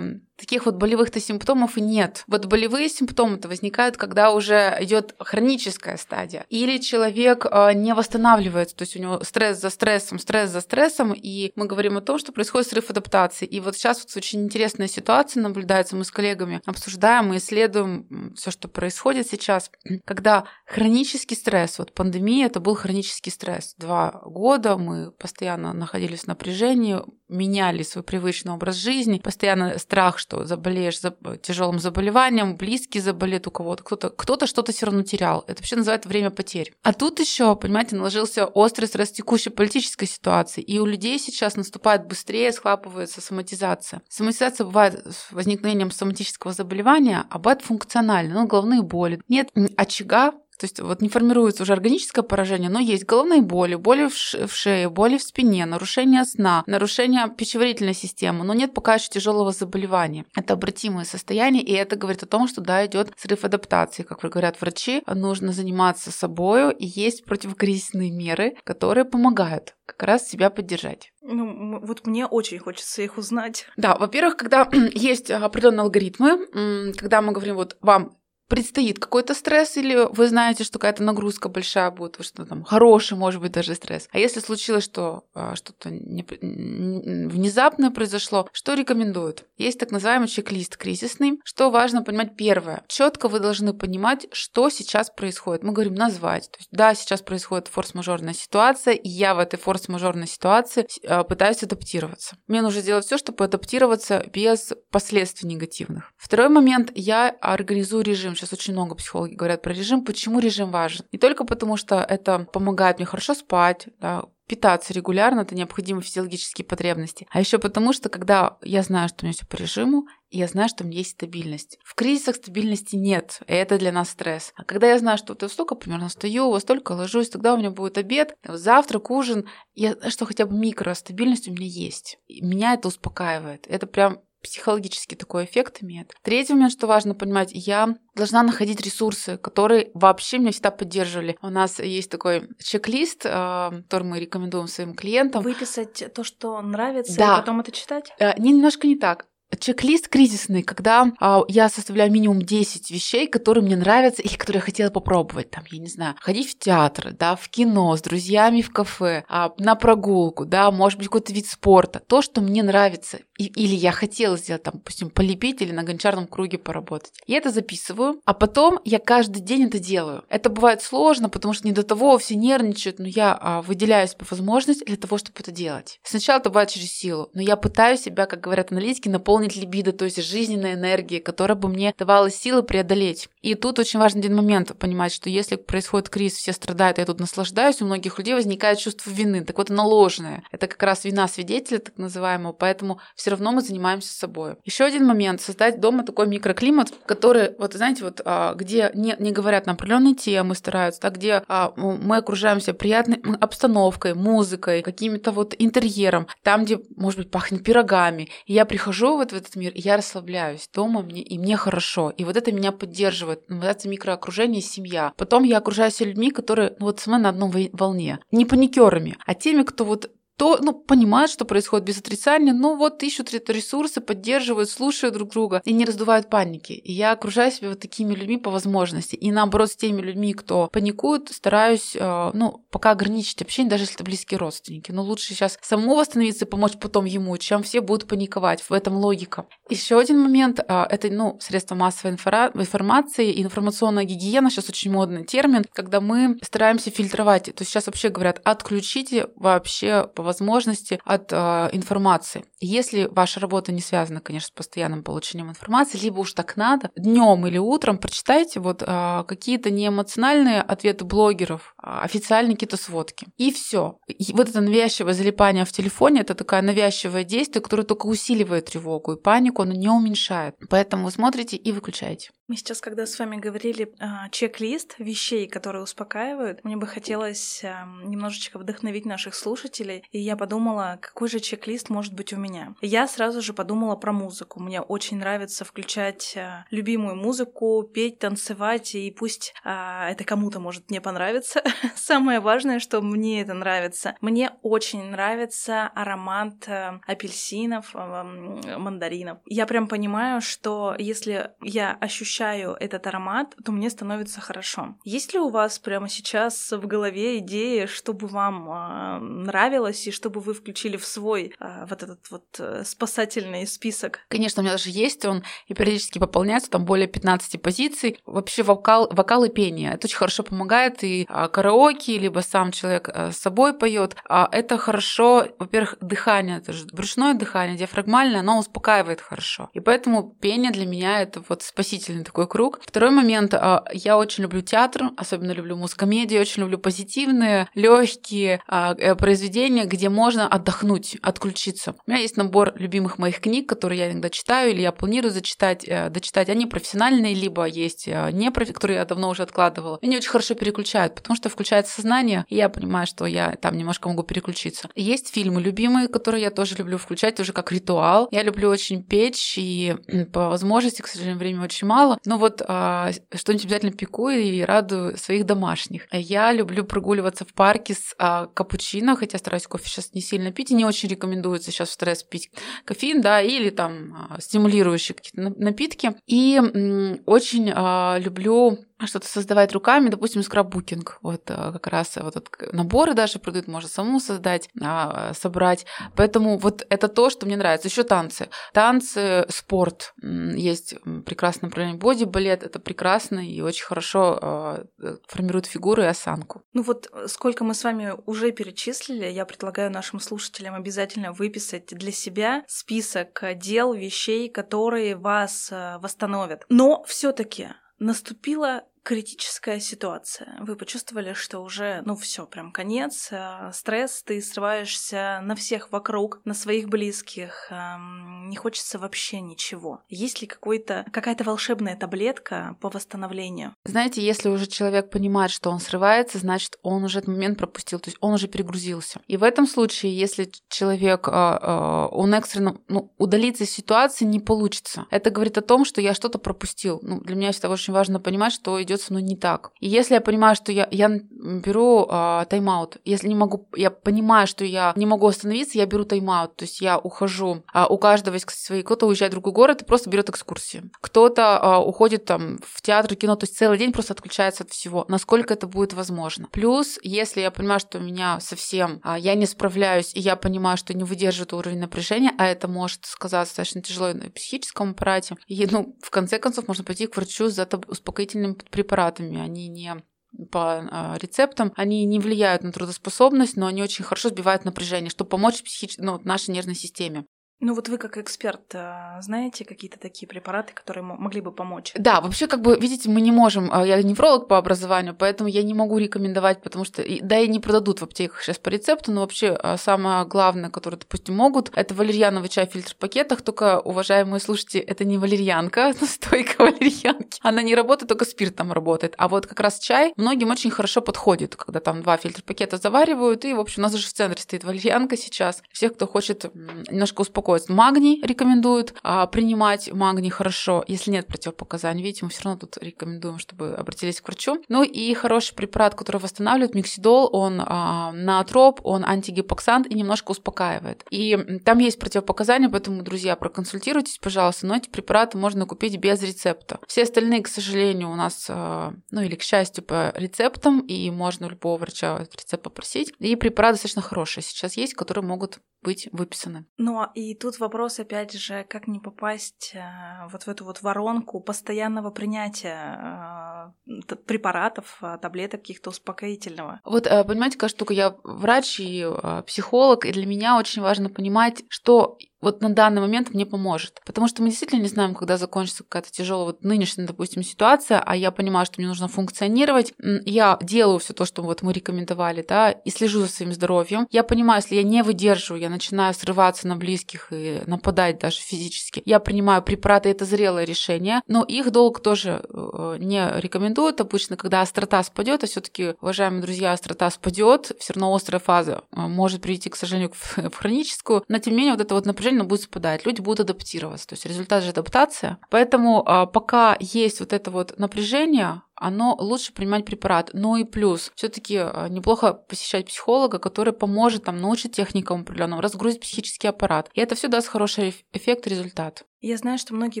таких 0.40 0.66
вот 0.66 0.76
болевых-то 0.76 1.20
симптомов 1.20 1.76
нет. 1.76 2.24
Вот 2.26 2.46
болевые 2.46 2.88
симптомы-то 2.88 3.48
возникают, 3.48 3.96
когда 3.96 4.32
уже 4.32 4.76
идет 4.80 5.14
хроническая 5.18 5.96
стадия. 5.96 6.46
Или 6.48 6.78
человек 6.78 7.46
э, 7.48 7.72
не 7.74 7.94
восстанавливается, 7.94 8.74
то 8.76 8.82
есть 8.82 8.96
у 8.96 9.00
него 9.00 9.22
стресс 9.22 9.60
за 9.60 9.70
стрессом, 9.70 10.18
стресс 10.18 10.50
за 10.50 10.60
стрессом, 10.60 11.12
и 11.12 11.52
мы 11.56 11.66
говорим 11.66 11.98
о 11.98 12.00
том, 12.00 12.18
что 12.18 12.32
происходит 12.32 12.68
срыв 12.68 12.90
адаптации. 12.90 13.46
И 13.46 13.60
вот 13.60 13.76
сейчас 13.76 14.00
вот 14.02 14.16
очень 14.16 14.42
интересная 14.42 14.88
ситуация 14.88 15.42
наблюдается, 15.42 15.96
мы 15.96 16.04
с 16.04 16.10
коллегами 16.10 16.62
обсуждаем 16.64 17.32
и 17.32 17.36
исследуем 17.36 18.34
все, 18.34 18.50
что 18.50 18.68
происходит 18.68 19.28
сейчас, 19.28 19.70
когда 20.04 20.44
хронический 20.64 21.34
стресс, 21.34 21.78
вот 21.78 21.92
пандемия, 21.92 22.46
это 22.46 22.60
был 22.60 22.74
хронический 22.74 23.30
стресс. 23.30 23.74
Два 23.76 24.22
года 24.24 24.76
мы 24.76 25.12
постоянно 25.12 25.72
находились 25.72 26.20
в 26.20 26.26
напряжении, 26.28 27.00
меняли 27.28 27.82
свой 27.82 28.02
привычный 28.02 28.52
образ 28.52 28.76
жизни, 28.76 29.18
постоянно 29.18 29.78
страх, 29.78 30.18
что 30.18 30.29
заболеешь 30.44 31.00
тяжелым 31.42 31.78
заболеванием, 31.78 32.56
близкий 32.56 33.00
заболеет 33.00 33.46
у 33.46 33.50
кого-то, 33.50 33.82
кто-то 33.82 34.10
кто-то 34.10 34.46
что-то 34.46 34.72
все 34.72 34.86
равно 34.86 35.02
терял. 35.02 35.44
Это 35.46 35.60
вообще 35.60 35.76
называют 35.76 36.06
время 36.06 36.30
потерь. 36.30 36.72
А 36.82 36.92
тут 36.92 37.20
еще, 37.20 37.56
понимаете, 37.56 37.96
наложился 37.96 38.46
острый 38.46 38.86
стресс 38.86 39.12
текущей 39.12 39.50
политической 39.50 40.06
ситуации, 40.06 40.62
и 40.62 40.78
у 40.78 40.86
людей 40.86 41.18
сейчас 41.18 41.56
наступает 41.56 42.06
быстрее, 42.06 42.52
схлапывается 42.52 43.20
соматизация. 43.20 44.02
Соматизация 44.08 44.64
бывает 44.64 45.06
с 45.06 45.32
возникновением 45.32 45.90
соматического 45.90 46.52
заболевания, 46.52 47.24
а 47.30 47.38
бывает 47.38 47.62
функционально, 47.62 48.34
ну, 48.34 48.46
головные 48.46 48.82
боли. 48.82 49.20
Нет 49.28 49.50
очага 49.76 50.32
то 50.60 50.64
есть 50.64 50.78
вот 50.78 51.00
не 51.00 51.08
формируется 51.08 51.62
уже 51.62 51.72
органическое 51.72 52.22
поражение, 52.22 52.68
но 52.68 52.78
есть 52.78 53.06
головные 53.06 53.40
боли, 53.40 53.76
боли 53.76 54.08
в, 54.08 54.12
в 54.12 54.52
шее, 54.52 54.90
боли 54.90 55.16
в 55.16 55.22
спине, 55.22 55.64
нарушение 55.64 56.24
сна, 56.26 56.62
нарушение 56.66 57.30
пищеварительной 57.34 57.94
системы, 57.94 58.44
но 58.44 58.52
нет 58.52 58.74
пока 58.74 58.94
еще 58.94 59.08
тяжелого 59.08 59.52
заболевания. 59.52 60.26
Это 60.36 60.52
обратимые 60.52 61.06
состояния, 61.06 61.62
и 61.62 61.72
это 61.72 61.96
говорит 61.96 62.22
о 62.22 62.26
том, 62.26 62.46
что 62.46 62.60
да, 62.60 62.84
идет 62.84 63.12
срыв 63.16 63.44
адаптации. 63.44 64.02
Как 64.02 64.20
говорят 64.20 64.60
врачи, 64.60 65.02
нужно 65.06 65.52
заниматься 65.52 66.12
собой, 66.12 66.74
и 66.74 66.84
есть 66.84 67.24
противокризисные 67.24 68.10
меры, 68.10 68.56
которые 68.64 69.06
помогают 69.06 69.74
как 69.86 70.02
раз 70.04 70.28
себя 70.28 70.50
поддержать. 70.50 71.12
Ну, 71.22 71.80
вот 71.80 72.06
мне 72.06 72.26
очень 72.26 72.58
хочется 72.58 73.02
их 73.02 73.18
узнать. 73.18 73.66
Да, 73.76 73.96
во-первых, 73.96 74.36
когда 74.36 74.68
есть 74.92 75.30
определенные 75.30 75.82
алгоритмы, 75.82 76.92
когда 76.96 77.22
мы 77.22 77.32
говорим, 77.32 77.56
вот 77.56 77.76
вам 77.80 78.12
предстоит 78.50 78.98
какой-то 78.98 79.32
стресс, 79.34 79.76
или 79.76 80.08
вы 80.12 80.28
знаете, 80.28 80.64
что 80.64 80.78
какая-то 80.78 81.04
нагрузка 81.04 81.48
большая 81.48 81.90
будет, 81.92 82.16
что 82.20 82.44
там 82.44 82.64
хороший, 82.64 83.16
может 83.16 83.40
быть, 83.40 83.52
даже 83.52 83.74
стресс. 83.76 84.08
А 84.10 84.18
если 84.18 84.40
случилось, 84.40 84.84
что 84.84 85.24
а, 85.34 85.54
что-то 85.54 85.90
не, 85.90 86.26
не, 86.42 87.28
внезапное 87.28 87.90
произошло, 87.90 88.48
что 88.52 88.74
рекомендуют? 88.74 89.44
Есть 89.56 89.78
так 89.78 89.92
называемый 89.92 90.26
чек-лист 90.26 90.76
кризисный. 90.76 91.38
Что 91.44 91.70
важно 91.70 92.02
понимать 92.02 92.36
первое. 92.36 92.82
Четко 92.88 93.28
вы 93.28 93.38
должны 93.38 93.72
понимать, 93.72 94.26
что 94.32 94.68
сейчас 94.68 95.10
происходит. 95.10 95.62
Мы 95.62 95.72
говорим 95.72 95.94
назвать. 95.94 96.50
То 96.50 96.58
есть, 96.58 96.68
да, 96.72 96.94
сейчас 96.94 97.22
происходит 97.22 97.68
форс-мажорная 97.68 98.34
ситуация, 98.34 98.94
и 98.94 99.08
я 99.08 99.34
в 99.34 99.38
этой 99.38 99.58
форс-мажорной 99.58 100.26
ситуации 100.26 100.88
а, 101.06 101.22
пытаюсь 101.22 101.62
адаптироваться. 101.62 102.36
Мне 102.48 102.62
нужно 102.62 102.80
сделать 102.80 103.06
все, 103.06 103.16
чтобы 103.16 103.44
адаптироваться 103.44 104.26
без 104.32 104.72
последствий 104.90 105.48
негативных. 105.48 106.10
Второй 106.16 106.48
момент. 106.48 106.90
Я 106.96 107.28
организую 107.28 108.02
режим 108.02 108.34
сейчас 108.40 108.52
очень 108.52 108.72
много 108.72 108.94
психологи 108.94 109.34
говорят 109.34 109.62
про 109.62 109.72
режим. 109.72 110.04
Почему 110.04 110.40
режим 110.40 110.70
важен? 110.70 111.04
Не 111.12 111.18
только 111.18 111.44
потому, 111.44 111.76
что 111.76 111.96
это 111.96 112.46
помогает 112.52 112.98
мне 112.98 113.06
хорошо 113.06 113.34
спать, 113.34 113.88
да, 114.00 114.24
питаться 114.50 114.92
регулярно, 114.92 115.42
это 115.42 115.54
необходимые 115.54 116.02
физиологические 116.02 116.64
потребности. 116.64 117.28
А 117.30 117.38
еще 117.38 117.58
потому, 117.58 117.92
что 117.92 118.08
когда 118.08 118.58
я 118.62 118.82
знаю, 118.82 119.08
что 119.08 119.18
у 119.22 119.26
меня 119.26 119.32
все 119.32 119.46
по 119.46 119.54
режиму, 119.54 120.08
и 120.28 120.38
я 120.38 120.48
знаю, 120.48 120.68
что 120.68 120.82
у 120.82 120.88
меня 120.88 120.98
есть 120.98 121.12
стабильность. 121.12 121.78
В 121.84 121.94
кризисах 121.94 122.34
стабильности 122.34 122.96
нет, 122.96 123.42
и 123.46 123.52
это 123.52 123.78
для 123.78 123.92
нас 123.92 124.10
стресс. 124.10 124.52
А 124.56 124.64
когда 124.64 124.88
я 124.88 124.98
знаю, 124.98 125.18
что 125.18 125.34
вот 125.34 125.42
я 125.42 125.48
столько 125.48 125.76
примерно 125.76 126.08
стою, 126.08 126.50
во 126.50 126.58
столько 126.58 126.92
ложусь, 126.92 127.28
тогда 127.28 127.54
у 127.54 127.58
меня 127.58 127.70
будет 127.70 127.96
обед, 127.96 128.34
завтрак, 128.42 129.10
ужин, 129.10 129.46
я 129.74 129.94
что 130.08 130.26
хотя 130.26 130.46
бы 130.46 130.56
микростабильность 130.56 131.46
у 131.46 131.52
меня 131.52 131.66
есть. 131.66 132.18
И 132.26 132.44
меня 132.44 132.74
это 132.74 132.88
успокаивает. 132.88 133.66
Это 133.68 133.86
прям 133.86 134.18
психологический 134.42 135.16
такой 135.16 135.44
эффект 135.44 135.78
имеет. 135.82 136.14
Третий 136.22 136.54
момент, 136.54 136.72
что 136.72 136.86
важно 136.86 137.14
понимать, 137.14 137.50
я 137.52 137.96
должна 138.14 138.42
находить 138.42 138.80
ресурсы, 138.80 139.36
которые 139.36 139.90
вообще 139.94 140.38
меня 140.38 140.52
всегда 140.52 140.70
поддерживали. 140.70 141.38
У 141.42 141.48
нас 141.48 141.78
есть 141.78 142.10
такой 142.10 142.48
чек-лист, 142.58 143.22
э, 143.24 143.70
который 143.88 144.04
мы 144.04 144.20
рекомендуем 144.20 144.68
своим 144.68 144.94
клиентам. 144.94 145.42
Выписать 145.42 146.12
то, 146.14 146.24
что 146.24 146.60
нравится, 146.60 147.16
да. 147.16 147.34
и 147.34 147.40
потом 147.40 147.60
это 147.60 147.72
читать? 147.72 148.12
Э, 148.18 148.38
не, 148.38 148.52
немножко 148.52 148.86
не 148.86 148.96
так 148.96 149.26
чек-лист 149.58 150.08
кризисный, 150.08 150.62
когда 150.62 151.12
а, 151.20 151.42
я 151.48 151.68
составляю 151.68 152.12
минимум 152.12 152.42
10 152.42 152.90
вещей, 152.90 153.26
которые 153.26 153.64
мне 153.64 153.76
нравятся 153.76 154.22
или 154.22 154.34
которые 154.34 154.60
я 154.60 154.64
хотела 154.64 154.90
попробовать. 154.90 155.50
Там, 155.50 155.64
я 155.70 155.78
не 155.78 155.88
знаю, 155.88 156.14
ходить 156.20 156.50
в 156.50 156.58
театр, 156.58 157.12
да, 157.12 157.36
в 157.36 157.48
кино, 157.48 157.96
с 157.96 158.02
друзьями 158.02 158.62
в 158.62 158.70
кафе, 158.70 159.24
а, 159.28 159.52
на 159.58 159.74
прогулку, 159.74 160.44
да, 160.44 160.70
может 160.70 160.98
быть, 160.98 161.08
какой-то 161.08 161.32
вид 161.32 161.46
спорта. 161.46 162.00
То, 162.06 162.22
что 162.22 162.40
мне 162.40 162.62
нравится. 162.62 163.18
И, 163.38 163.46
или 163.46 163.74
я 163.74 163.92
хотела 163.92 164.36
сделать, 164.36 164.62
там, 164.62 164.74
допустим, 164.74 165.10
полепить 165.10 165.62
или 165.62 165.72
на 165.72 165.82
гончарном 165.82 166.26
круге 166.26 166.58
поработать. 166.58 167.12
Я 167.26 167.38
это 167.38 167.50
записываю, 167.50 168.20
а 168.24 168.34
потом 168.34 168.78
я 168.84 168.98
каждый 168.98 169.40
день 169.40 169.64
это 169.64 169.78
делаю. 169.78 170.24
Это 170.28 170.50
бывает 170.50 170.82
сложно, 170.82 171.28
потому 171.28 171.54
что 171.54 171.66
не 171.66 171.72
до 171.72 171.82
того 171.82 172.18
все 172.18 172.34
нервничают, 172.34 172.98
но 172.98 173.06
я 173.06 173.36
а, 173.40 173.62
выделяю 173.62 174.06
себе 174.08 174.26
возможность 174.30 174.84
для 174.84 174.96
того, 174.96 175.18
чтобы 175.18 175.36
это 175.40 175.50
делать. 175.50 176.00
Сначала 176.02 176.38
это 176.38 176.50
бывает 176.50 176.68
через 176.68 176.92
силу, 176.92 177.30
но 177.34 177.42
я 177.42 177.56
пытаюсь 177.56 178.02
себя, 178.02 178.26
как 178.26 178.40
говорят 178.40 178.72
аналитики, 178.72 179.08
наполнить 179.08 179.39
либидо, 179.48 179.92
то 179.92 180.04
есть 180.04 180.22
жизненной 180.22 180.74
энергией, 180.74 181.20
которая 181.20 181.56
бы 181.56 181.68
мне 181.68 181.94
давала 181.96 182.30
силы 182.30 182.62
преодолеть. 182.62 183.28
И 183.42 183.54
тут 183.54 183.78
очень 183.78 183.98
важный 183.98 184.20
один 184.20 184.36
момент 184.36 184.76
понимать, 184.78 185.12
что 185.12 185.30
если 185.30 185.56
происходит 185.56 186.08
кризис, 186.10 186.38
все 186.38 186.52
страдают, 186.52 186.98
я 186.98 187.06
тут 187.06 187.20
наслаждаюсь, 187.20 187.80
у 187.80 187.86
многих 187.86 188.18
людей 188.18 188.34
возникает 188.34 188.78
чувство 188.78 189.10
вины. 189.10 189.44
Так 189.44 189.56
вот, 189.58 189.70
наложенное. 189.70 190.42
Это 190.50 190.66
как 190.66 190.82
раз 190.82 191.04
вина 191.04 191.26
свидетеля, 191.26 191.78
так 191.78 191.96
называемого, 191.96 192.52
поэтому 192.52 193.00
все 193.14 193.30
равно 193.30 193.52
мы 193.52 193.62
занимаемся 193.62 194.12
собой. 194.12 194.56
Еще 194.64 194.84
один 194.84 195.06
момент. 195.06 195.40
Создать 195.40 195.80
дома 195.80 196.04
такой 196.04 196.26
микроклимат, 196.26 196.92
который, 197.06 197.54
вот 197.58 197.72
знаете, 197.74 198.04
вот 198.04 198.20
а, 198.24 198.54
где 198.54 198.90
не, 198.94 199.16
не 199.18 199.32
говорят 199.32 199.66
на 199.66 199.72
определенные 199.72 200.14
темы, 200.14 200.54
стараются, 200.54 201.00
да, 201.00 201.10
где 201.10 201.42
а, 201.48 201.72
мы 201.76 202.18
окружаемся 202.18 202.74
приятной 202.74 203.20
обстановкой, 203.40 204.14
музыкой, 204.14 204.82
какими-то 204.82 205.32
вот 205.32 205.54
интерьером, 205.58 206.26
там, 206.42 206.64
где, 206.64 206.78
может 206.96 207.18
быть, 207.18 207.30
пахнет 207.30 207.64
пирогами. 207.64 208.28
И 208.44 208.52
я 208.52 208.64
прихожу 208.64 209.16
вот 209.16 209.32
в 209.32 209.34
этот 209.34 209.56
мир, 209.56 209.72
и 209.72 209.80
я 209.80 209.96
расслабляюсь 209.96 210.68
дома, 210.74 211.02
мне, 211.02 211.22
и 211.22 211.38
мне 211.38 211.56
хорошо. 211.56 212.10
И 212.10 212.24
вот 212.24 212.36
это 212.36 212.52
меня 212.52 212.72
поддерживает. 212.72 213.29
Называется 213.48 213.88
микроокружение, 213.88 214.62
семья. 214.62 215.12
Потом 215.16 215.44
я 215.44 215.58
окружаюсь 215.58 216.00
людьми, 216.00 216.30
которые 216.30 216.76
ну, 216.78 216.86
вот 216.86 217.00
со 217.00 217.10
мной 217.10 217.22
на 217.22 217.28
одном 217.28 217.52
волне. 217.72 218.18
Не 218.30 218.44
паникерами, 218.44 219.16
а 219.26 219.34
теми, 219.34 219.62
кто 219.62 219.84
вот 219.84 220.10
то 220.40 220.58
ну, 220.62 220.72
понимают, 220.72 221.30
что 221.30 221.44
происходит 221.44 221.86
без 221.86 221.98
отрицания, 221.98 222.54
но 222.54 222.74
вот 222.74 223.02
ищут 223.02 223.30
ресурсы, 223.30 224.00
поддерживают, 224.00 224.70
слушают 224.70 225.12
друг 225.12 225.32
друга 225.32 225.60
и 225.66 225.72
не 225.74 225.84
раздувают 225.84 226.30
паники. 226.30 226.72
И 226.72 226.94
я 226.94 227.12
окружаю 227.12 227.52
себя 227.52 227.68
вот 227.68 227.80
такими 227.80 228.14
людьми 228.14 228.38
по 228.38 228.50
возможности. 228.50 229.16
И 229.16 229.30
наоборот, 229.32 229.70
с 229.70 229.76
теми 229.76 230.00
людьми, 230.00 230.32
кто 230.32 230.70
паникует, 230.72 231.28
стараюсь, 231.28 231.94
э, 231.94 232.30
ну, 232.32 232.64
пока 232.70 232.92
ограничить 232.92 233.42
общение, 233.42 233.68
даже 233.68 233.82
если 233.82 233.96
это 233.96 234.04
близкие 234.04 234.38
родственники. 234.38 234.90
Но 234.90 235.02
лучше 235.02 235.34
сейчас 235.34 235.58
самому 235.60 235.94
восстановиться 235.94 236.46
и 236.46 236.48
помочь 236.48 236.78
потом 236.80 237.04
ему, 237.04 237.36
чем 237.36 237.62
все 237.62 237.82
будут 237.82 238.08
паниковать. 238.08 238.62
В 238.62 238.72
этом 238.72 238.94
логика. 238.94 239.46
Еще 239.68 239.98
один 240.00 240.20
момент 240.20 240.58
э,– 240.60 240.64
это, 240.88 241.10
ну, 241.10 241.36
средства 241.42 241.74
массовой 241.74 242.12
информации 242.12 243.42
информационная 243.42 244.04
гигиена, 244.04 244.48
сейчас 244.48 244.70
очень 244.70 244.90
модный 244.90 245.26
термин, 245.26 245.66
когда 245.74 246.00
мы 246.00 246.38
стараемся 246.42 246.90
фильтровать. 246.90 247.44
То 247.44 247.60
есть 247.60 247.70
сейчас 247.70 247.88
вообще 247.88 248.08
говорят, 248.08 248.40
отключите 248.42 249.28
вообще 249.36 250.06
по 250.06 250.29
возможности 250.30 251.00
от 251.04 251.32
э, 251.32 251.36
информации. 251.72 252.44
Если 252.60 253.08
ваша 253.10 253.40
работа 253.40 253.72
не 253.72 253.80
связана, 253.80 254.20
конечно, 254.20 254.48
с 254.48 254.50
постоянным 254.50 255.02
получением 255.02 255.50
информации, 255.50 255.98
либо 255.98 256.20
уж 256.20 256.32
так 256.34 256.56
надо, 256.56 256.90
днем 256.96 257.46
или 257.46 257.58
утром 257.58 257.98
прочитайте 257.98 258.60
вот 258.60 258.82
э, 258.86 259.24
какие-то 259.26 259.70
неэмоциональные 259.70 260.60
ответы 260.62 261.04
блогеров, 261.04 261.74
э, 261.82 261.86
официальные 262.02 262.54
какие-то 262.54 262.76
сводки. 262.76 263.26
И 263.36 263.50
все. 263.50 263.98
Вот 264.32 264.48
это 264.48 264.60
навязчивое 264.60 265.14
залипание 265.14 265.64
в 265.64 265.72
телефоне, 265.72 266.20
это 266.20 266.34
такое 266.34 266.62
навязчивое 266.62 267.24
действие, 267.24 267.62
которое 267.62 267.84
только 267.84 268.06
усиливает 268.06 268.66
тревогу 268.66 269.12
и 269.12 269.20
панику, 269.20 269.62
оно 269.62 269.72
не 269.72 269.88
уменьшает. 269.88 270.54
Поэтому 270.68 271.04
вы 271.06 271.10
смотрите 271.10 271.56
и 271.56 271.72
выключаете. 271.72 272.30
Мы 272.50 272.56
сейчас, 272.56 272.80
когда 272.80 273.06
с 273.06 273.16
вами 273.16 273.36
говорили 273.36 273.94
э, 274.00 274.28
чек-лист 274.32 274.96
вещей, 274.98 275.46
которые 275.46 275.84
успокаивают, 275.84 276.64
мне 276.64 276.76
бы 276.76 276.88
хотелось 276.88 277.62
э, 277.62 277.72
немножечко 278.02 278.58
вдохновить 278.58 279.06
наших 279.06 279.36
слушателей, 279.36 280.02
и 280.10 280.18
я 280.18 280.36
подумала, 280.36 280.98
какой 281.00 281.28
же 281.28 281.38
чек-лист 281.38 281.90
может 281.90 282.12
быть 282.12 282.32
у 282.32 282.36
меня. 282.36 282.74
Я 282.80 283.06
сразу 283.06 283.40
же 283.40 283.52
подумала 283.52 283.94
про 283.94 284.10
музыку. 284.12 284.60
Мне 284.60 284.80
очень 284.80 285.18
нравится 285.18 285.64
включать 285.64 286.32
э, 286.34 286.64
любимую 286.72 287.14
музыку, 287.14 287.84
петь, 287.84 288.18
танцевать, 288.18 288.96
и 288.96 289.12
пусть 289.12 289.54
э, 289.64 290.08
это 290.10 290.24
кому-то 290.24 290.58
может 290.58 290.90
не 290.90 291.00
понравиться. 291.00 291.62
Самое 291.94 292.40
важное, 292.40 292.80
что 292.80 293.00
мне 293.00 293.42
это 293.42 293.54
нравится. 293.54 294.16
Мне 294.20 294.50
очень 294.62 295.04
нравится 295.04 295.86
аромат 295.86 296.66
э, 296.66 296.98
апельсинов, 297.06 297.94
э, 297.94 298.76
мандаринов. 298.76 299.38
Я 299.46 299.66
прям 299.66 299.86
понимаю, 299.86 300.40
что 300.40 300.96
если 300.98 301.52
я 301.60 301.92
ощущаю 301.92 302.39
ощущаю 302.40 302.76
этот 302.80 303.06
аромат, 303.06 303.54
то 303.64 303.72
мне 303.72 303.90
становится 303.90 304.40
хорошо. 304.40 304.94
Есть 305.04 305.34
ли 305.34 305.40
у 305.40 305.50
вас 305.50 305.78
прямо 305.78 306.08
сейчас 306.08 306.72
в 306.72 306.86
голове 306.86 307.38
идеи, 307.38 307.86
чтобы 307.86 308.26
вам 308.26 308.70
э, 308.70 309.18
нравилось 309.20 310.06
и 310.06 310.10
чтобы 310.10 310.40
вы 310.40 310.54
включили 310.54 310.96
в 310.96 311.04
свой 311.04 311.52
э, 311.60 311.86
вот 311.88 312.02
этот 312.02 312.30
вот 312.30 312.44
э, 312.58 312.82
спасательный 312.84 313.66
список? 313.66 314.20
Конечно, 314.28 314.60
у 314.60 314.64
меня 314.64 314.74
даже 314.74 314.90
есть, 314.90 315.24
он 315.24 315.42
и 315.68 315.74
периодически 315.74 316.18
пополняется, 316.18 316.70
там 316.70 316.84
более 316.84 317.08
15 317.08 317.60
позиций. 317.60 318.18
Вообще 318.26 318.62
вокал, 318.62 319.08
вокал 319.10 319.44
и 319.44 319.50
пение. 319.50 319.92
Это 319.92 320.06
очень 320.06 320.16
хорошо 320.16 320.42
помогает 320.42 321.04
и 321.04 321.26
э, 321.28 321.48
караоке, 321.48 322.18
либо 322.18 322.40
сам 322.40 322.72
человек 322.72 323.10
э, 323.12 323.32
с 323.32 323.36
собой 323.36 323.74
поет. 323.74 324.16
А 324.28 324.48
это 324.50 324.78
хорошо, 324.78 325.46
во-первых, 325.58 325.96
дыхание, 326.00 326.58
это 326.58 326.72
же 326.72 326.86
брюшное 326.86 327.34
дыхание, 327.34 327.76
диафрагмальное, 327.76 328.40
оно 328.40 328.58
успокаивает 328.58 329.20
хорошо. 329.20 329.68
И 329.74 329.80
поэтому 329.80 330.36
пение 330.40 330.72
для 330.72 330.86
меня 330.86 331.20
это 331.20 331.42
вот 331.48 331.62
спасительный 331.62 332.24
такой 332.30 332.46
круг. 332.46 332.78
Второй 332.86 333.10
момент. 333.10 333.54
А, 333.54 333.84
я 333.92 334.16
очень 334.16 334.44
люблю 334.44 334.62
театр, 334.62 335.10
особенно 335.16 335.50
люблю 335.50 335.76
музыкомедию, 335.76 336.40
очень 336.40 336.62
люблю 336.62 336.78
позитивные, 336.78 337.68
легкие 337.74 338.62
а, 338.68 338.94
э, 338.96 339.16
произведения, 339.16 339.84
где 339.84 340.08
можно 340.08 340.46
отдохнуть, 340.46 341.16
отключиться. 341.22 341.96
У 342.06 342.10
меня 342.10 342.20
есть 342.20 342.36
набор 342.36 342.72
любимых 342.76 343.18
моих 343.18 343.40
книг, 343.40 343.68
которые 343.68 343.98
я 343.98 344.10
иногда 344.12 344.30
читаю 344.30 344.70
или 344.70 344.80
я 344.80 344.92
планирую 344.92 345.32
зачитать, 345.32 345.84
э, 345.88 346.08
дочитать. 346.08 346.48
Они 346.48 346.66
профессиональные, 346.66 347.34
либо 347.34 347.64
есть 347.64 348.06
э, 348.06 348.30
не 348.30 348.52
профи, 348.52 348.72
которые 348.72 348.98
я 348.98 349.04
давно 349.04 349.30
уже 349.30 349.42
откладывала. 349.42 349.98
Они 350.00 350.16
очень 350.16 350.30
хорошо 350.30 350.54
переключают, 350.54 351.16
потому 351.16 351.36
что 351.36 351.48
включается 351.48 351.94
сознание, 351.94 352.44
и 352.48 352.54
я 352.54 352.68
понимаю, 352.68 353.08
что 353.08 353.26
я 353.26 353.56
там 353.60 353.76
немножко 353.76 354.08
могу 354.08 354.22
переключиться. 354.22 354.88
Есть 354.94 355.34
фильмы 355.34 355.60
любимые, 355.60 356.06
которые 356.06 356.42
я 356.42 356.50
тоже 356.50 356.76
люблю 356.76 356.96
включать 356.96 357.40
уже 357.40 357.52
как 357.52 357.72
ритуал. 357.72 358.28
Я 358.30 358.44
люблю 358.44 358.68
очень 358.68 359.02
печь, 359.02 359.58
и 359.58 359.96
по 360.32 360.48
возможности, 360.48 361.02
к 361.02 361.08
сожалению, 361.08 361.38
времени 361.38 361.64
очень 361.64 361.88
мало. 361.88 362.19
Ну 362.26 362.36
вот 362.36 362.62
а, 362.66 363.10
что-нибудь 363.34 363.64
обязательно 363.64 363.92
пеку 363.92 364.28
и 364.28 364.60
радую 364.62 365.16
своих 365.16 365.46
домашних. 365.46 366.06
Я 366.12 366.52
люблю 366.52 366.84
прогуливаться 366.84 367.44
в 367.44 367.54
парке 367.54 367.94
с 367.94 368.14
а, 368.18 368.46
капучино, 368.46 369.16
хотя 369.16 369.38
стараюсь 369.38 369.66
кофе 369.66 369.88
сейчас 369.88 370.12
не 370.12 370.20
сильно 370.20 370.52
пить, 370.52 370.70
и 370.70 370.74
не 370.74 370.84
очень 370.84 371.08
рекомендуется 371.08 371.70
сейчас 371.70 371.88
в 371.88 371.92
стресс 371.92 372.22
пить 372.22 372.50
кофеин, 372.84 373.20
да, 373.20 373.40
или 373.40 373.70
там 373.70 374.28
а, 374.30 374.40
стимулирующие 374.40 375.14
какие-то 375.14 375.54
напитки. 375.58 376.14
И 376.26 376.56
м, 376.56 377.20
очень 377.26 377.72
а, 377.74 378.18
люблю 378.18 378.78
что-то 379.06 379.26
создавать 379.26 379.72
руками, 379.72 380.08
допустим, 380.08 380.42
скраббукинг. 380.42 381.18
Вот 381.22 381.42
э, 381.50 381.54
как 381.54 381.86
раз 381.86 382.16
вот 382.16 382.36
этот 382.36 382.72
наборы 382.72 383.14
даже 383.14 383.38
продают, 383.38 383.68
можно 383.68 383.88
самому 383.88 384.20
создать, 384.20 384.68
а, 384.80 385.32
собрать. 385.34 385.86
Поэтому 386.16 386.58
вот 386.58 386.86
это 386.88 387.08
то, 387.08 387.30
что 387.30 387.46
мне 387.46 387.56
нравится. 387.56 387.88
Еще 387.88 388.02
танцы. 388.02 388.48
Танцы, 388.72 389.46
спорт. 389.48 390.14
Есть 390.22 390.94
прекрасное 391.24 391.68
направление 391.68 391.98
боди-балет. 391.98 392.62
Это 392.62 392.78
прекрасно 392.78 393.38
и 393.38 393.60
очень 393.60 393.84
хорошо 393.84 394.38
а, 394.40 394.84
э, 395.02 395.16
формирует 395.26 395.66
фигуру 395.66 396.02
и 396.02 396.06
осанку. 396.06 396.62
Ну 396.72 396.82
вот 396.82 397.08
э, 397.12 397.26
сколько 397.28 397.64
мы 397.64 397.74
с 397.74 397.84
вами 397.84 398.14
уже 398.26 398.52
перечислили, 398.52 399.26
я 399.26 399.44
предлагаю 399.44 399.90
нашим 399.90 400.20
слушателям 400.20 400.74
обязательно 400.74 401.32
выписать 401.32 401.86
для 401.86 402.12
себя 402.12 402.64
список 402.68 403.42
дел, 403.56 403.92
вещей, 403.92 404.48
которые 404.48 405.16
вас 405.16 405.72
восстановят. 406.00 406.64
Но 406.68 407.02
все-таки 407.04 407.68
наступила 408.00 408.84
критическая 409.02 409.80
ситуация. 409.80 410.56
Вы 410.60 410.76
почувствовали, 410.76 411.32
что 411.32 411.60
уже, 411.60 412.02
ну 412.04 412.16
все, 412.16 412.46
прям 412.46 412.72
конец, 412.72 413.28
э, 413.30 413.70
стресс, 413.72 414.22
ты 414.22 414.40
срываешься 414.42 415.40
на 415.42 415.54
всех 415.54 415.90
вокруг, 415.92 416.40
на 416.44 416.54
своих 416.54 416.88
близких, 416.88 417.68
эм, 417.70 418.48
не 418.48 418.56
хочется 418.56 418.98
вообще 418.98 419.40
ничего. 419.40 420.02
Есть 420.08 420.40
ли 420.40 420.46
какой-то, 420.46 421.06
какая-то 421.12 421.44
волшебная 421.44 421.96
таблетка 421.96 422.76
по 422.80 422.90
восстановлению? 422.90 423.74
Знаете, 423.84 424.22
если 424.22 424.48
уже 424.48 424.66
человек 424.66 425.10
понимает, 425.10 425.50
что 425.50 425.70
он 425.70 425.80
срывается, 425.80 426.38
значит, 426.38 426.76
он 426.82 427.04
уже 427.04 427.18
этот 427.18 427.28
момент 427.28 427.58
пропустил, 427.58 428.00
то 428.00 428.08
есть 428.08 428.18
он 428.20 428.34
уже 428.34 428.48
перегрузился. 428.48 429.20
И 429.26 429.36
в 429.36 429.42
этом 429.42 429.66
случае, 429.66 430.16
если 430.16 430.50
человек, 430.68 431.28
э, 431.28 431.32
э, 431.32 432.08
он 432.10 432.34
экстренно, 432.34 432.76
ну, 432.88 433.12
удалиться 433.18 433.64
из 433.64 433.70
ситуации 433.70 434.24
не 434.24 434.40
получится. 434.40 435.06
Это 435.10 435.30
говорит 435.30 435.56
о 435.58 435.62
том, 435.62 435.84
что 435.84 436.00
я 436.00 436.14
что-то 436.14 436.38
пропустил. 436.38 436.98
Ну, 437.02 437.20
для 437.20 437.36
меня 437.36 437.52
всегда 437.52 437.70
очень 437.70 437.92
важно 437.92 438.20
понимать, 438.20 438.52
что 438.52 438.78
идет 438.90 439.00
со 439.00 439.12
мной 439.12 439.22
не 439.22 439.36
так. 439.36 439.70
И 439.80 439.88
если 439.88 440.14
я 440.14 440.20
понимаю, 440.20 440.54
что 440.56 440.72
я, 440.72 440.88
я 440.90 441.08
беру 441.08 442.06
э, 442.10 442.44
тайм-аут, 442.48 442.98
если 443.04 443.28
не 443.28 443.34
могу, 443.34 443.68
я 443.76 443.90
понимаю, 443.90 444.46
что 444.46 444.64
я 444.64 444.92
не 444.96 445.06
могу 445.06 445.26
остановиться, 445.26 445.78
я 445.78 445.86
беру 445.86 446.04
тайм-аут, 446.04 446.56
то 446.56 446.64
есть 446.64 446.80
я 446.80 446.98
ухожу. 446.98 447.62
А 447.72 447.86
у 447.86 447.98
каждого 447.98 448.34
есть 448.34 448.50
свои, 448.50 448.82
кто-то 448.82 449.06
уезжает 449.06 449.32
в 449.32 449.34
другой 449.34 449.52
город 449.52 449.82
и 449.82 449.84
просто 449.84 450.10
берет 450.10 450.28
экскурсии. 450.28 450.90
Кто-то 451.00 451.60
э, 451.62 451.88
уходит 451.88 452.24
там 452.24 452.58
в 452.66 452.82
театр, 452.82 453.14
кино, 453.16 453.36
то 453.36 453.44
есть 453.44 453.56
целый 453.56 453.78
день 453.78 453.92
просто 453.92 454.12
отключается 454.12 454.64
от 454.64 454.70
всего. 454.70 455.04
Насколько 455.08 455.54
это 455.54 455.66
будет 455.66 455.92
возможно. 455.92 456.48
Плюс, 456.50 456.98
если 457.02 457.40
я 457.40 457.50
понимаю, 457.50 457.80
что 457.80 457.98
у 457.98 458.02
меня 458.02 458.40
совсем, 458.40 459.00
э, 459.04 459.16
я 459.18 459.34
не 459.34 459.46
справляюсь, 459.46 460.14
и 460.14 460.20
я 460.20 460.36
понимаю, 460.36 460.76
что 460.76 460.94
не 460.94 461.04
выдерживает 461.04 461.52
уровень 461.52 461.78
напряжения, 461.78 462.32
а 462.38 462.46
это 462.46 462.68
может 462.68 463.06
сказаться 463.06 463.50
достаточно 463.50 463.82
тяжело 463.82 464.12
на 464.12 464.30
психическом 464.30 464.90
аппарате, 464.90 465.36
и, 465.46 465.66
ну, 465.70 465.96
в 466.02 466.10
конце 466.10 466.38
концов, 466.38 466.68
можно 466.68 466.84
пойти 466.84 467.06
к 467.06 467.16
врачу 467.16 467.48
за 467.48 467.68
успокоительными 467.88 468.54
препаратами. 468.82 469.40
Они 469.40 469.68
не 469.68 470.02
по 470.50 470.86
а, 470.90 471.18
рецептам, 471.18 471.72
они 471.76 472.04
не 472.04 472.20
влияют 472.20 472.62
на 472.62 472.72
трудоспособность, 472.72 473.56
но 473.56 473.66
они 473.66 473.82
очень 473.82 474.04
хорошо 474.04 474.28
сбивают 474.28 474.64
напряжение, 474.64 475.10
чтобы 475.10 475.30
помочь 475.30 475.62
психич... 475.62 475.96
ну, 475.98 476.20
нашей 476.24 476.50
нервной 476.50 476.76
системе. 476.76 477.26
Ну 477.62 477.74
вот 477.74 477.90
вы 477.90 477.98
как 477.98 478.16
эксперт 478.16 478.74
э, 478.74 479.18
знаете 479.20 479.66
какие-то 479.66 479.98
такие 479.98 480.26
препараты, 480.26 480.72
которые 480.72 481.04
могли 481.04 481.42
бы 481.42 481.52
помочь? 481.52 481.92
Да, 481.94 482.22
вообще 482.22 482.46
как 482.46 482.62
бы, 482.62 482.78
видите, 482.80 483.10
мы 483.10 483.20
не 483.20 483.32
можем, 483.32 483.70
э, 483.70 483.86
я 483.86 484.02
невролог 484.02 484.48
по 484.48 484.56
образованию, 484.56 485.14
поэтому 485.14 485.46
я 485.50 485.62
не 485.62 485.74
могу 485.74 485.98
рекомендовать, 485.98 486.62
потому 486.62 486.86
что, 486.86 487.04
да 487.20 487.38
и 487.38 487.48
не 487.48 487.60
продадут 487.60 488.00
в 488.00 488.04
аптеках 488.04 488.42
сейчас 488.42 488.58
по 488.58 488.70
рецепту, 488.70 489.12
но 489.12 489.20
вообще 489.20 489.58
э, 489.62 489.76
самое 489.76 490.24
главное, 490.24 490.70
которое, 490.70 490.96
допустим, 490.96 491.36
могут, 491.36 491.70
это 491.76 491.94
валерьяновый 491.94 492.48
чай 492.48 492.66
в 492.66 492.72
фильтр-пакетах, 492.72 493.42
только, 493.42 493.78
уважаемые 493.80 494.40
слушатели, 494.40 494.80
это 494.80 495.04
не 495.04 495.18
валерьянка, 495.18 495.92
настойка 496.00 496.62
валерьянки, 496.62 497.40
она 497.42 497.60
не 497.60 497.74
работает, 497.74 498.08
только 498.08 498.24
спирт 498.24 498.56
там 498.56 498.72
работает, 498.72 499.14
а 499.18 499.28
вот 499.28 499.46
как 499.46 499.60
раз 499.60 499.80
чай 499.80 500.14
многим 500.16 500.48
очень 500.48 500.70
хорошо 500.70 501.02
подходит, 501.02 501.56
когда 501.56 501.80
там 501.80 502.00
два 502.00 502.16
фильтр-пакета 502.16 502.78
заваривают, 502.78 503.44
и, 503.44 503.52
в 503.52 503.60
общем, 503.60 503.82
у 503.82 503.84
нас 503.84 503.92
даже 503.92 504.06
в 504.06 504.12
центре 504.14 504.40
стоит 504.40 504.64
валерьянка 504.64 505.18
сейчас, 505.18 505.62
всех, 505.70 505.92
кто 505.92 506.06
хочет 506.06 506.50
немножко 506.54 507.20
успокоиться 507.20 507.49
успокоиться. 507.50 507.72
Магний 507.72 508.20
рекомендуют 508.22 508.94
а, 509.02 509.26
принимать 509.26 509.92
магний 509.92 510.30
хорошо, 510.30 510.84
если 510.86 511.10
нет 511.10 511.26
противопоказаний. 511.26 512.02
Видите, 512.02 512.24
мы 512.24 512.30
все 512.30 512.44
равно 512.44 512.60
тут 512.60 512.78
рекомендуем, 512.82 513.38
чтобы 513.38 513.74
обратились 513.74 514.20
к 514.20 514.26
врачу. 514.26 514.62
Ну 514.68 514.82
и 514.82 515.14
хороший 515.14 515.54
препарат, 515.54 515.94
который 515.94 516.18
восстанавливает, 516.18 516.74
миксидол, 516.74 517.30
он 517.32 517.62
а, 517.64 518.12
наотроп, 518.12 518.80
он 518.84 519.04
антигипоксант 519.04 519.86
и 519.86 519.94
немножко 519.94 520.32
успокаивает. 520.32 521.04
И 521.10 521.36
там 521.64 521.78
есть 521.78 521.98
противопоказания, 521.98 522.68
поэтому, 522.68 523.02
друзья, 523.02 523.36
проконсультируйтесь, 523.36 524.18
пожалуйста. 524.18 524.66
Но 524.66 524.76
эти 524.76 524.88
препараты 524.88 525.38
можно 525.38 525.66
купить 525.66 525.96
без 525.96 526.22
рецепта. 526.22 526.78
Все 526.86 527.02
остальные, 527.02 527.42
к 527.42 527.48
сожалению, 527.48 528.10
у 528.10 528.14
нас, 528.14 528.46
а, 528.48 528.94
ну 529.10 529.22
или 529.22 529.34
к 529.34 529.42
счастью, 529.42 529.84
по 529.84 530.12
рецептам, 530.16 530.80
и 530.80 531.10
можно 531.10 531.46
у 531.46 531.50
любого 531.50 531.78
врача 531.78 532.18
рецепт 532.18 532.62
попросить. 532.62 533.12
И 533.18 533.36
препараты 533.36 533.74
достаточно 533.74 534.02
хорошие 534.02 534.42
сейчас 534.42 534.76
есть, 534.76 534.94
которые 534.94 535.24
могут 535.24 535.60
быть 535.82 536.08
выписаны. 536.12 536.66
Ну 536.76 537.06
и 537.14 537.34
тут 537.40 537.58
вопрос, 537.58 537.98
опять 537.98 538.32
же, 538.32 538.64
как 538.68 538.86
не 538.86 539.00
попасть 539.00 539.72
э, 539.74 540.28
вот 540.30 540.44
в 540.44 540.48
эту 540.48 540.64
вот 540.64 540.82
воронку 540.82 541.40
постоянного 541.40 542.10
принятия 542.10 543.72
э, 543.86 544.16
препаратов, 544.26 544.98
э, 545.02 545.18
таблеток 545.20 545.60
каких-то 545.62 545.90
успокоительного. 545.90 546.80
Вот, 546.84 547.04
понимаете, 547.04 547.56
какая 547.56 547.70
штука, 547.70 547.94
я 547.94 548.14
врач 548.22 548.78
и 548.80 549.06
психолог, 549.46 550.04
и 550.04 550.12
для 550.12 550.26
меня 550.26 550.58
очень 550.58 550.82
важно 550.82 551.08
понимать, 551.08 551.64
что 551.68 552.18
вот 552.40 552.60
на 552.62 552.70
данный 552.70 553.00
момент 553.00 553.34
мне 553.34 553.46
поможет. 553.46 554.00
Потому 554.04 554.28
что 554.28 554.42
мы 554.42 554.48
действительно 554.48 554.80
не 554.80 554.88
знаем, 554.88 555.14
когда 555.14 555.36
закончится 555.36 555.84
какая-то 555.84 556.10
тяжелая 556.10 556.46
вот 556.46 556.64
нынешняя, 556.64 557.06
допустим, 557.06 557.42
ситуация, 557.42 558.02
а 558.04 558.16
я 558.16 558.30
понимаю, 558.30 558.66
что 558.66 558.74
мне 558.78 558.88
нужно 558.88 559.08
функционировать. 559.08 559.92
Я 560.24 560.58
делаю 560.62 560.98
все 560.98 561.12
то, 561.12 561.24
что 561.24 561.42
вот 561.42 561.62
мы 561.62 561.72
рекомендовали, 561.72 562.44
да, 562.46 562.70
и 562.70 562.90
слежу 562.90 563.20
за 563.20 563.28
своим 563.28 563.52
здоровьем. 563.52 564.06
Я 564.10 564.22
понимаю, 564.22 564.62
если 564.62 564.76
я 564.76 564.82
не 564.82 565.02
выдерживаю, 565.02 565.60
я 565.60 565.70
начинаю 565.70 566.14
срываться 566.14 566.66
на 566.66 566.76
близких 566.76 567.28
и 567.30 567.60
нападать 567.66 568.18
даже 568.18 568.40
физически. 568.40 569.02
Я 569.04 569.20
принимаю 569.20 569.62
препараты, 569.62 570.08
это 570.08 570.24
зрелое 570.24 570.64
решение, 570.64 571.22
но 571.26 571.42
их 571.42 571.70
долг 571.70 572.00
тоже 572.00 572.42
э, 572.48 572.96
не 572.98 573.30
рекомендуют 573.40 574.00
обычно, 574.00 574.36
когда 574.36 574.60
острота 574.60 575.02
спадет, 575.02 575.44
а 575.44 575.46
все-таки, 575.46 575.94
уважаемые 576.00 576.42
друзья, 576.42 576.72
острота 576.72 577.10
спадет, 577.10 577.72
все 577.78 577.92
равно 577.92 578.14
острая 578.14 578.40
фаза 578.40 578.82
э, 578.92 579.00
может 579.00 579.42
привести, 579.42 579.70
к 579.70 579.76
сожалению, 579.76 580.12
в 580.36 580.54
хроническую, 580.54 581.24
но 581.28 581.38
тем 581.38 581.52
не 581.54 581.58
менее 581.58 581.74
вот 581.74 581.82
это 581.82 581.94
вот 581.94 582.06
напряжение 582.06 582.29
напряжение 582.30 582.44
будет 582.44 582.62
спадать, 582.62 583.06
люди 583.06 583.20
будут 583.20 583.40
адаптироваться. 583.40 584.08
То 584.08 584.14
есть 584.14 584.26
результат 584.26 584.62
же 584.62 584.70
адаптация. 584.70 585.38
Поэтому 585.50 586.02
а, 586.06 586.26
пока 586.26 586.76
есть 586.80 587.20
вот 587.20 587.32
это 587.32 587.50
вот 587.50 587.78
напряжение, 587.78 588.62
оно 588.74 589.16
лучше 589.18 589.52
принимать 589.52 589.84
препарат. 589.84 590.30
Ну 590.32 590.56
и 590.56 590.64
плюс, 590.64 591.12
все-таки 591.14 591.56
а, 591.58 591.88
неплохо 591.88 592.32
посещать 592.32 592.86
психолога, 592.86 593.38
который 593.38 593.72
поможет 593.72 594.24
там 594.24 594.40
научить 594.40 594.76
техникам 594.76 595.22
определенным, 595.22 595.60
разгрузить 595.60 596.00
психический 596.00 596.48
аппарат. 596.48 596.90
И 596.94 597.00
это 597.00 597.14
все 597.14 597.28
даст 597.28 597.48
хороший 597.48 597.94
эффект, 598.12 598.46
результат. 598.46 599.04
Я 599.20 599.36
знаю, 599.36 599.58
что 599.58 599.74
многие 599.74 600.00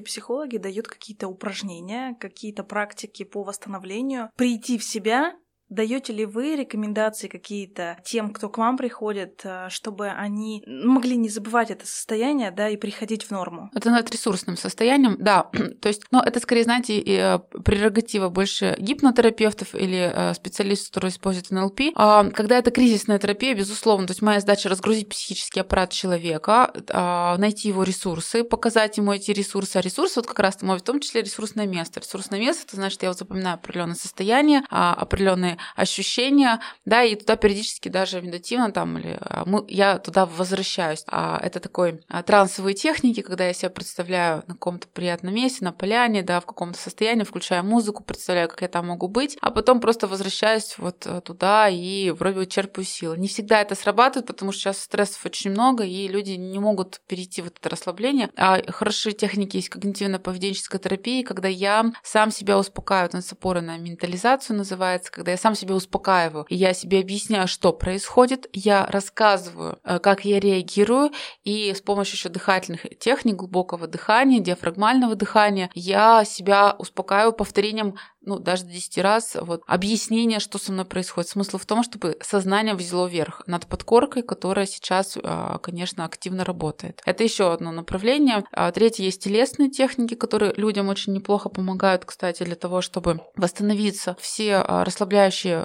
психологи 0.00 0.56
дают 0.56 0.88
какие-то 0.88 1.28
упражнения, 1.28 2.16
какие-то 2.18 2.64
практики 2.64 3.24
по 3.24 3.42
восстановлению, 3.42 4.30
прийти 4.36 4.78
в 4.78 4.84
себя 4.84 5.34
Даете 5.70 6.12
ли 6.12 6.26
вы 6.26 6.56
рекомендации 6.56 7.28
какие-то 7.28 7.98
тем, 8.04 8.32
кто 8.32 8.48
к 8.48 8.58
вам 8.58 8.76
приходит, 8.76 9.40
э, 9.44 9.68
чтобы 9.70 10.08
они 10.08 10.62
могли 10.66 11.16
не 11.16 11.28
забывать 11.28 11.70
это 11.70 11.86
состояние, 11.86 12.50
да, 12.50 12.68
и 12.68 12.76
приходить 12.76 13.24
в 13.24 13.30
норму? 13.30 13.70
Это 13.74 13.90
над 13.90 14.10
ресурсным 14.10 14.56
состоянием, 14.56 15.16
да. 15.18 15.48
То 15.80 15.88
есть, 15.88 16.02
но 16.10 16.22
это 16.22 16.40
скорее, 16.40 16.64
знаете, 16.64 17.00
э, 17.00 17.38
прерогатива 17.64 18.28
больше 18.28 18.76
гипнотерапевтов 18.78 19.74
или 19.74 20.10
э, 20.12 20.34
специалистов, 20.34 20.88
которые 20.88 21.10
используют 21.10 21.50
НЛП. 21.50 21.80
А 21.94 22.28
когда 22.30 22.58
это 22.58 22.70
кризисная 22.70 23.18
терапия, 23.18 23.54
безусловно, 23.54 24.06
то 24.06 24.12
есть 24.12 24.22
моя 24.22 24.40
задача 24.40 24.68
разгрузить 24.68 25.08
психический 25.08 25.60
аппарат 25.60 25.92
человека, 25.92 26.72
а, 26.88 27.36
найти 27.38 27.68
его 27.68 27.82
ресурсы, 27.82 28.42
показать 28.44 28.96
ему 28.96 29.12
эти 29.12 29.30
ресурсы. 29.30 29.76
А 29.76 29.80
ресурсы 29.80 30.20
вот 30.20 30.26
как 30.26 30.38
раз 30.40 30.56
в 30.60 30.80
том 30.80 31.00
числе 31.00 31.22
ресурсное 31.22 31.66
место. 31.66 32.00
Ресурсное 32.00 32.40
место, 32.40 32.64
это 32.66 32.76
значит, 32.76 33.02
я 33.02 33.10
вот 33.10 33.18
запоминаю 33.18 33.54
определенное 33.54 33.94
состояние, 33.94 34.62
а, 34.70 34.94
определенные 34.94 35.58
ощущения, 35.76 36.60
да, 36.84 37.02
и 37.02 37.14
туда 37.14 37.36
периодически 37.36 37.88
даже 37.88 38.20
медитативно 38.20 38.72
там, 38.72 38.98
или 38.98 39.18
а, 39.20 39.44
мы, 39.46 39.64
я 39.68 39.98
туда 39.98 40.26
возвращаюсь. 40.26 41.02
А 41.06 41.38
это 41.42 41.60
такой 41.60 42.02
а, 42.08 42.22
трансовые 42.22 42.74
техники, 42.74 43.22
когда 43.22 43.46
я 43.46 43.52
себя 43.52 43.70
представляю 43.70 44.42
на 44.46 44.54
каком-то 44.54 44.88
приятном 44.88 45.34
месте, 45.34 45.64
на 45.64 45.72
поляне, 45.72 46.22
да, 46.22 46.40
в 46.40 46.46
каком-то 46.46 46.78
состоянии, 46.78 47.24
включая 47.24 47.62
музыку, 47.62 48.02
представляю, 48.02 48.48
как 48.48 48.62
я 48.62 48.68
там 48.68 48.88
могу 48.88 49.08
быть, 49.08 49.36
а 49.40 49.50
потом 49.50 49.80
просто 49.80 50.06
возвращаюсь 50.06 50.76
вот 50.78 51.06
э, 51.06 51.20
туда 51.20 51.68
и 51.68 52.10
вроде 52.10 52.36
бы 52.36 52.46
черпаю 52.46 52.84
силы. 52.84 53.18
Не 53.18 53.28
всегда 53.28 53.60
это 53.60 53.74
срабатывает, 53.74 54.26
потому 54.26 54.52
что 54.52 54.60
сейчас 54.60 54.80
стрессов 54.80 55.24
очень 55.24 55.50
много, 55.50 55.84
и 55.84 56.08
люди 56.08 56.32
не 56.32 56.58
могут 56.58 57.00
перейти 57.06 57.42
в 57.42 57.46
это 57.46 57.68
расслабление. 57.68 58.30
А 58.36 58.60
хорошие 58.70 59.12
техники 59.12 59.56
есть 59.56 59.70
когнитивно-поведенческая 59.70 60.78
терапия, 60.78 61.24
когда 61.24 61.48
я 61.48 61.92
сам 62.02 62.30
себя 62.30 62.58
успокаиваю, 62.58 63.08
это 63.08 63.22
с 63.22 63.32
опорой 63.32 63.62
на 63.62 63.76
ментализацию 63.78 64.56
называется, 64.56 65.10
когда 65.12 65.30
я 65.32 65.36
сам 65.36 65.49
сам 65.50 65.56
себя 65.56 65.74
успокаиваю. 65.74 66.46
Я 66.48 66.72
себе 66.74 67.00
объясняю, 67.00 67.48
что 67.48 67.72
происходит, 67.72 68.48
я 68.52 68.86
рассказываю, 68.86 69.78
э, 69.82 69.98
как 69.98 70.24
я 70.24 70.38
реагирую, 70.38 71.10
и 71.42 71.74
с 71.74 71.80
помощью 71.80 72.14
еще 72.14 72.28
дыхательных 72.28 72.86
техник, 73.00 73.34
глубокого 73.34 73.88
дыхания, 73.88 74.40
диафрагмального 74.40 75.16
дыхания, 75.16 75.70
я 75.74 76.24
себя 76.24 76.76
успокаиваю 76.78 77.32
повторением 77.32 77.96
ну, 78.22 78.38
даже 78.38 78.64
10 78.64 78.98
раз, 78.98 79.36
вот, 79.40 79.62
объяснение, 79.66 80.40
что 80.40 80.58
со 80.58 80.72
мной 80.72 80.84
происходит. 80.84 81.30
Смысл 81.30 81.58
в 81.58 81.66
том, 81.66 81.82
чтобы 81.82 82.16
сознание 82.20 82.74
взяло 82.74 83.06
верх 83.06 83.42
над 83.46 83.66
подкоркой, 83.66 84.22
которая 84.22 84.66
сейчас, 84.66 85.16
а, 85.22 85.58
конечно, 85.58 86.04
активно 86.04 86.44
работает. 86.44 87.00
Это 87.06 87.24
еще 87.24 87.52
одно 87.52 87.72
направление. 87.72 88.44
А, 88.52 88.70
третье 88.72 89.04
есть 89.04 89.24
телесные 89.24 89.70
техники, 89.70 90.14
которые 90.14 90.52
людям 90.54 90.88
очень 90.88 91.14
неплохо 91.14 91.48
помогают, 91.48 92.04
кстати, 92.04 92.42
для 92.42 92.56
того, 92.56 92.82
чтобы 92.82 93.20
восстановиться. 93.36 94.16
Все 94.20 94.56
а, 94.56 94.84
расслабляющие 94.84 95.64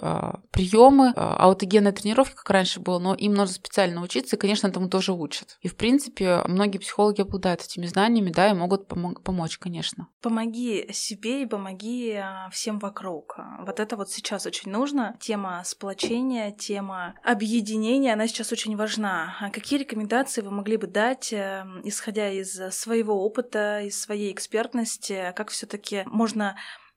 приемы, 0.52 1.12
аутогенные 1.16 1.92
тренировки, 1.92 2.36
как 2.36 2.50
раньше 2.50 2.80
было, 2.80 3.00
но 3.00 3.14
им 3.14 3.34
нужно 3.34 3.54
специально 3.54 4.02
учиться, 4.02 4.36
и, 4.36 4.40
конечно, 4.40 4.68
этому 4.68 4.90
тоже 4.90 5.12
учат. 5.12 5.58
И, 5.62 5.68
в 5.68 5.76
принципе, 5.76 6.42
многие 6.48 6.78
психологи 6.78 7.22
обладают 7.22 7.62
этими 7.62 7.86
знаниями, 7.86 8.32
да, 8.32 8.50
и 8.50 8.54
могут 8.54 8.88
помочь, 8.88 9.58
конечно. 9.58 10.08
Помоги 10.22 10.92
себе 10.94 11.44
и 11.44 11.46
помоги 11.46 12.20
всем 12.52 12.80
вокруг. 12.80 13.38
Вот 13.60 13.80
это 13.80 13.96
вот 13.98 14.10
сейчас 14.10 14.46
очень 14.46 14.72
нужно. 14.72 15.18
Тема 15.20 15.62
сплочения, 15.66 16.52
тема 16.52 17.16
объединения, 17.24 18.14
она 18.14 18.28
сейчас 18.28 18.52
очень 18.52 18.76
важна. 18.76 19.36
А 19.40 19.50
какие 19.50 19.80
рекомендации 19.80 20.42
вы 20.42 20.52
могли 20.52 20.78
бы 20.78 20.88
дать, 20.88 21.34
э, 21.34 21.66
исходя 21.84 22.30
из 22.30 22.54
своего 22.72 23.26
опыта, 23.26 23.82
из 23.82 24.00
своей 24.00 24.32
экспертности, 24.32 25.34
как 25.36 25.50
все 25.50 25.66
таки 25.66 26.04
можно 26.06 26.56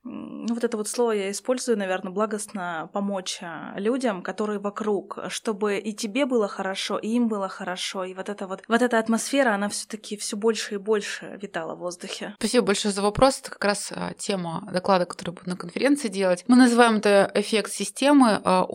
ну, 0.09 0.55
вот 0.55 0.65
это 0.65 0.77
вот 0.77 0.89
слово 0.89 1.13
я 1.13 1.31
использую, 1.31 1.77
наверное, 1.79 2.13
благостно 2.13 2.89
помочь 2.93 3.39
а, 3.43 3.75
людям, 3.77 4.23
которые 4.23 4.59
вокруг, 4.59 5.19
чтобы 5.29 5.79
и 5.79 5.93
тебе 5.93 6.25
было 6.25 6.49
хорошо, 6.49 6.99
и 6.99 7.09
им 7.09 7.29
было 7.29 7.49
хорошо, 7.49 8.05
и 8.05 8.15
вот 8.15 8.29
эта 8.29 8.47
вот, 8.47 8.63
вот 8.67 8.83
эта 8.83 8.99
атмосфера, 8.99 9.55
она 9.55 9.69
все 9.69 9.87
таки 9.87 10.17
все 10.17 10.37
больше 10.37 10.75
и 10.75 10.79
больше 10.79 11.39
витала 11.43 11.75
в 11.75 11.81
воздухе. 11.81 12.35
Спасибо 12.39 12.67
большое 12.67 12.95
за 12.95 13.03
вопрос. 13.03 13.41
Это 13.41 13.51
как 13.51 13.65
раз 13.65 13.93
а, 13.95 14.15
тема 14.15 14.67
доклада, 14.73 15.05
который 15.05 15.31
буду 15.31 15.51
на 15.51 15.57
конференции 15.57 16.09
делать. 16.09 16.45
Мы 16.49 16.57
называем 16.57 16.97
это 16.97 17.31
эффект 17.35 17.71
системы. 17.73 18.41
А, 18.43 18.67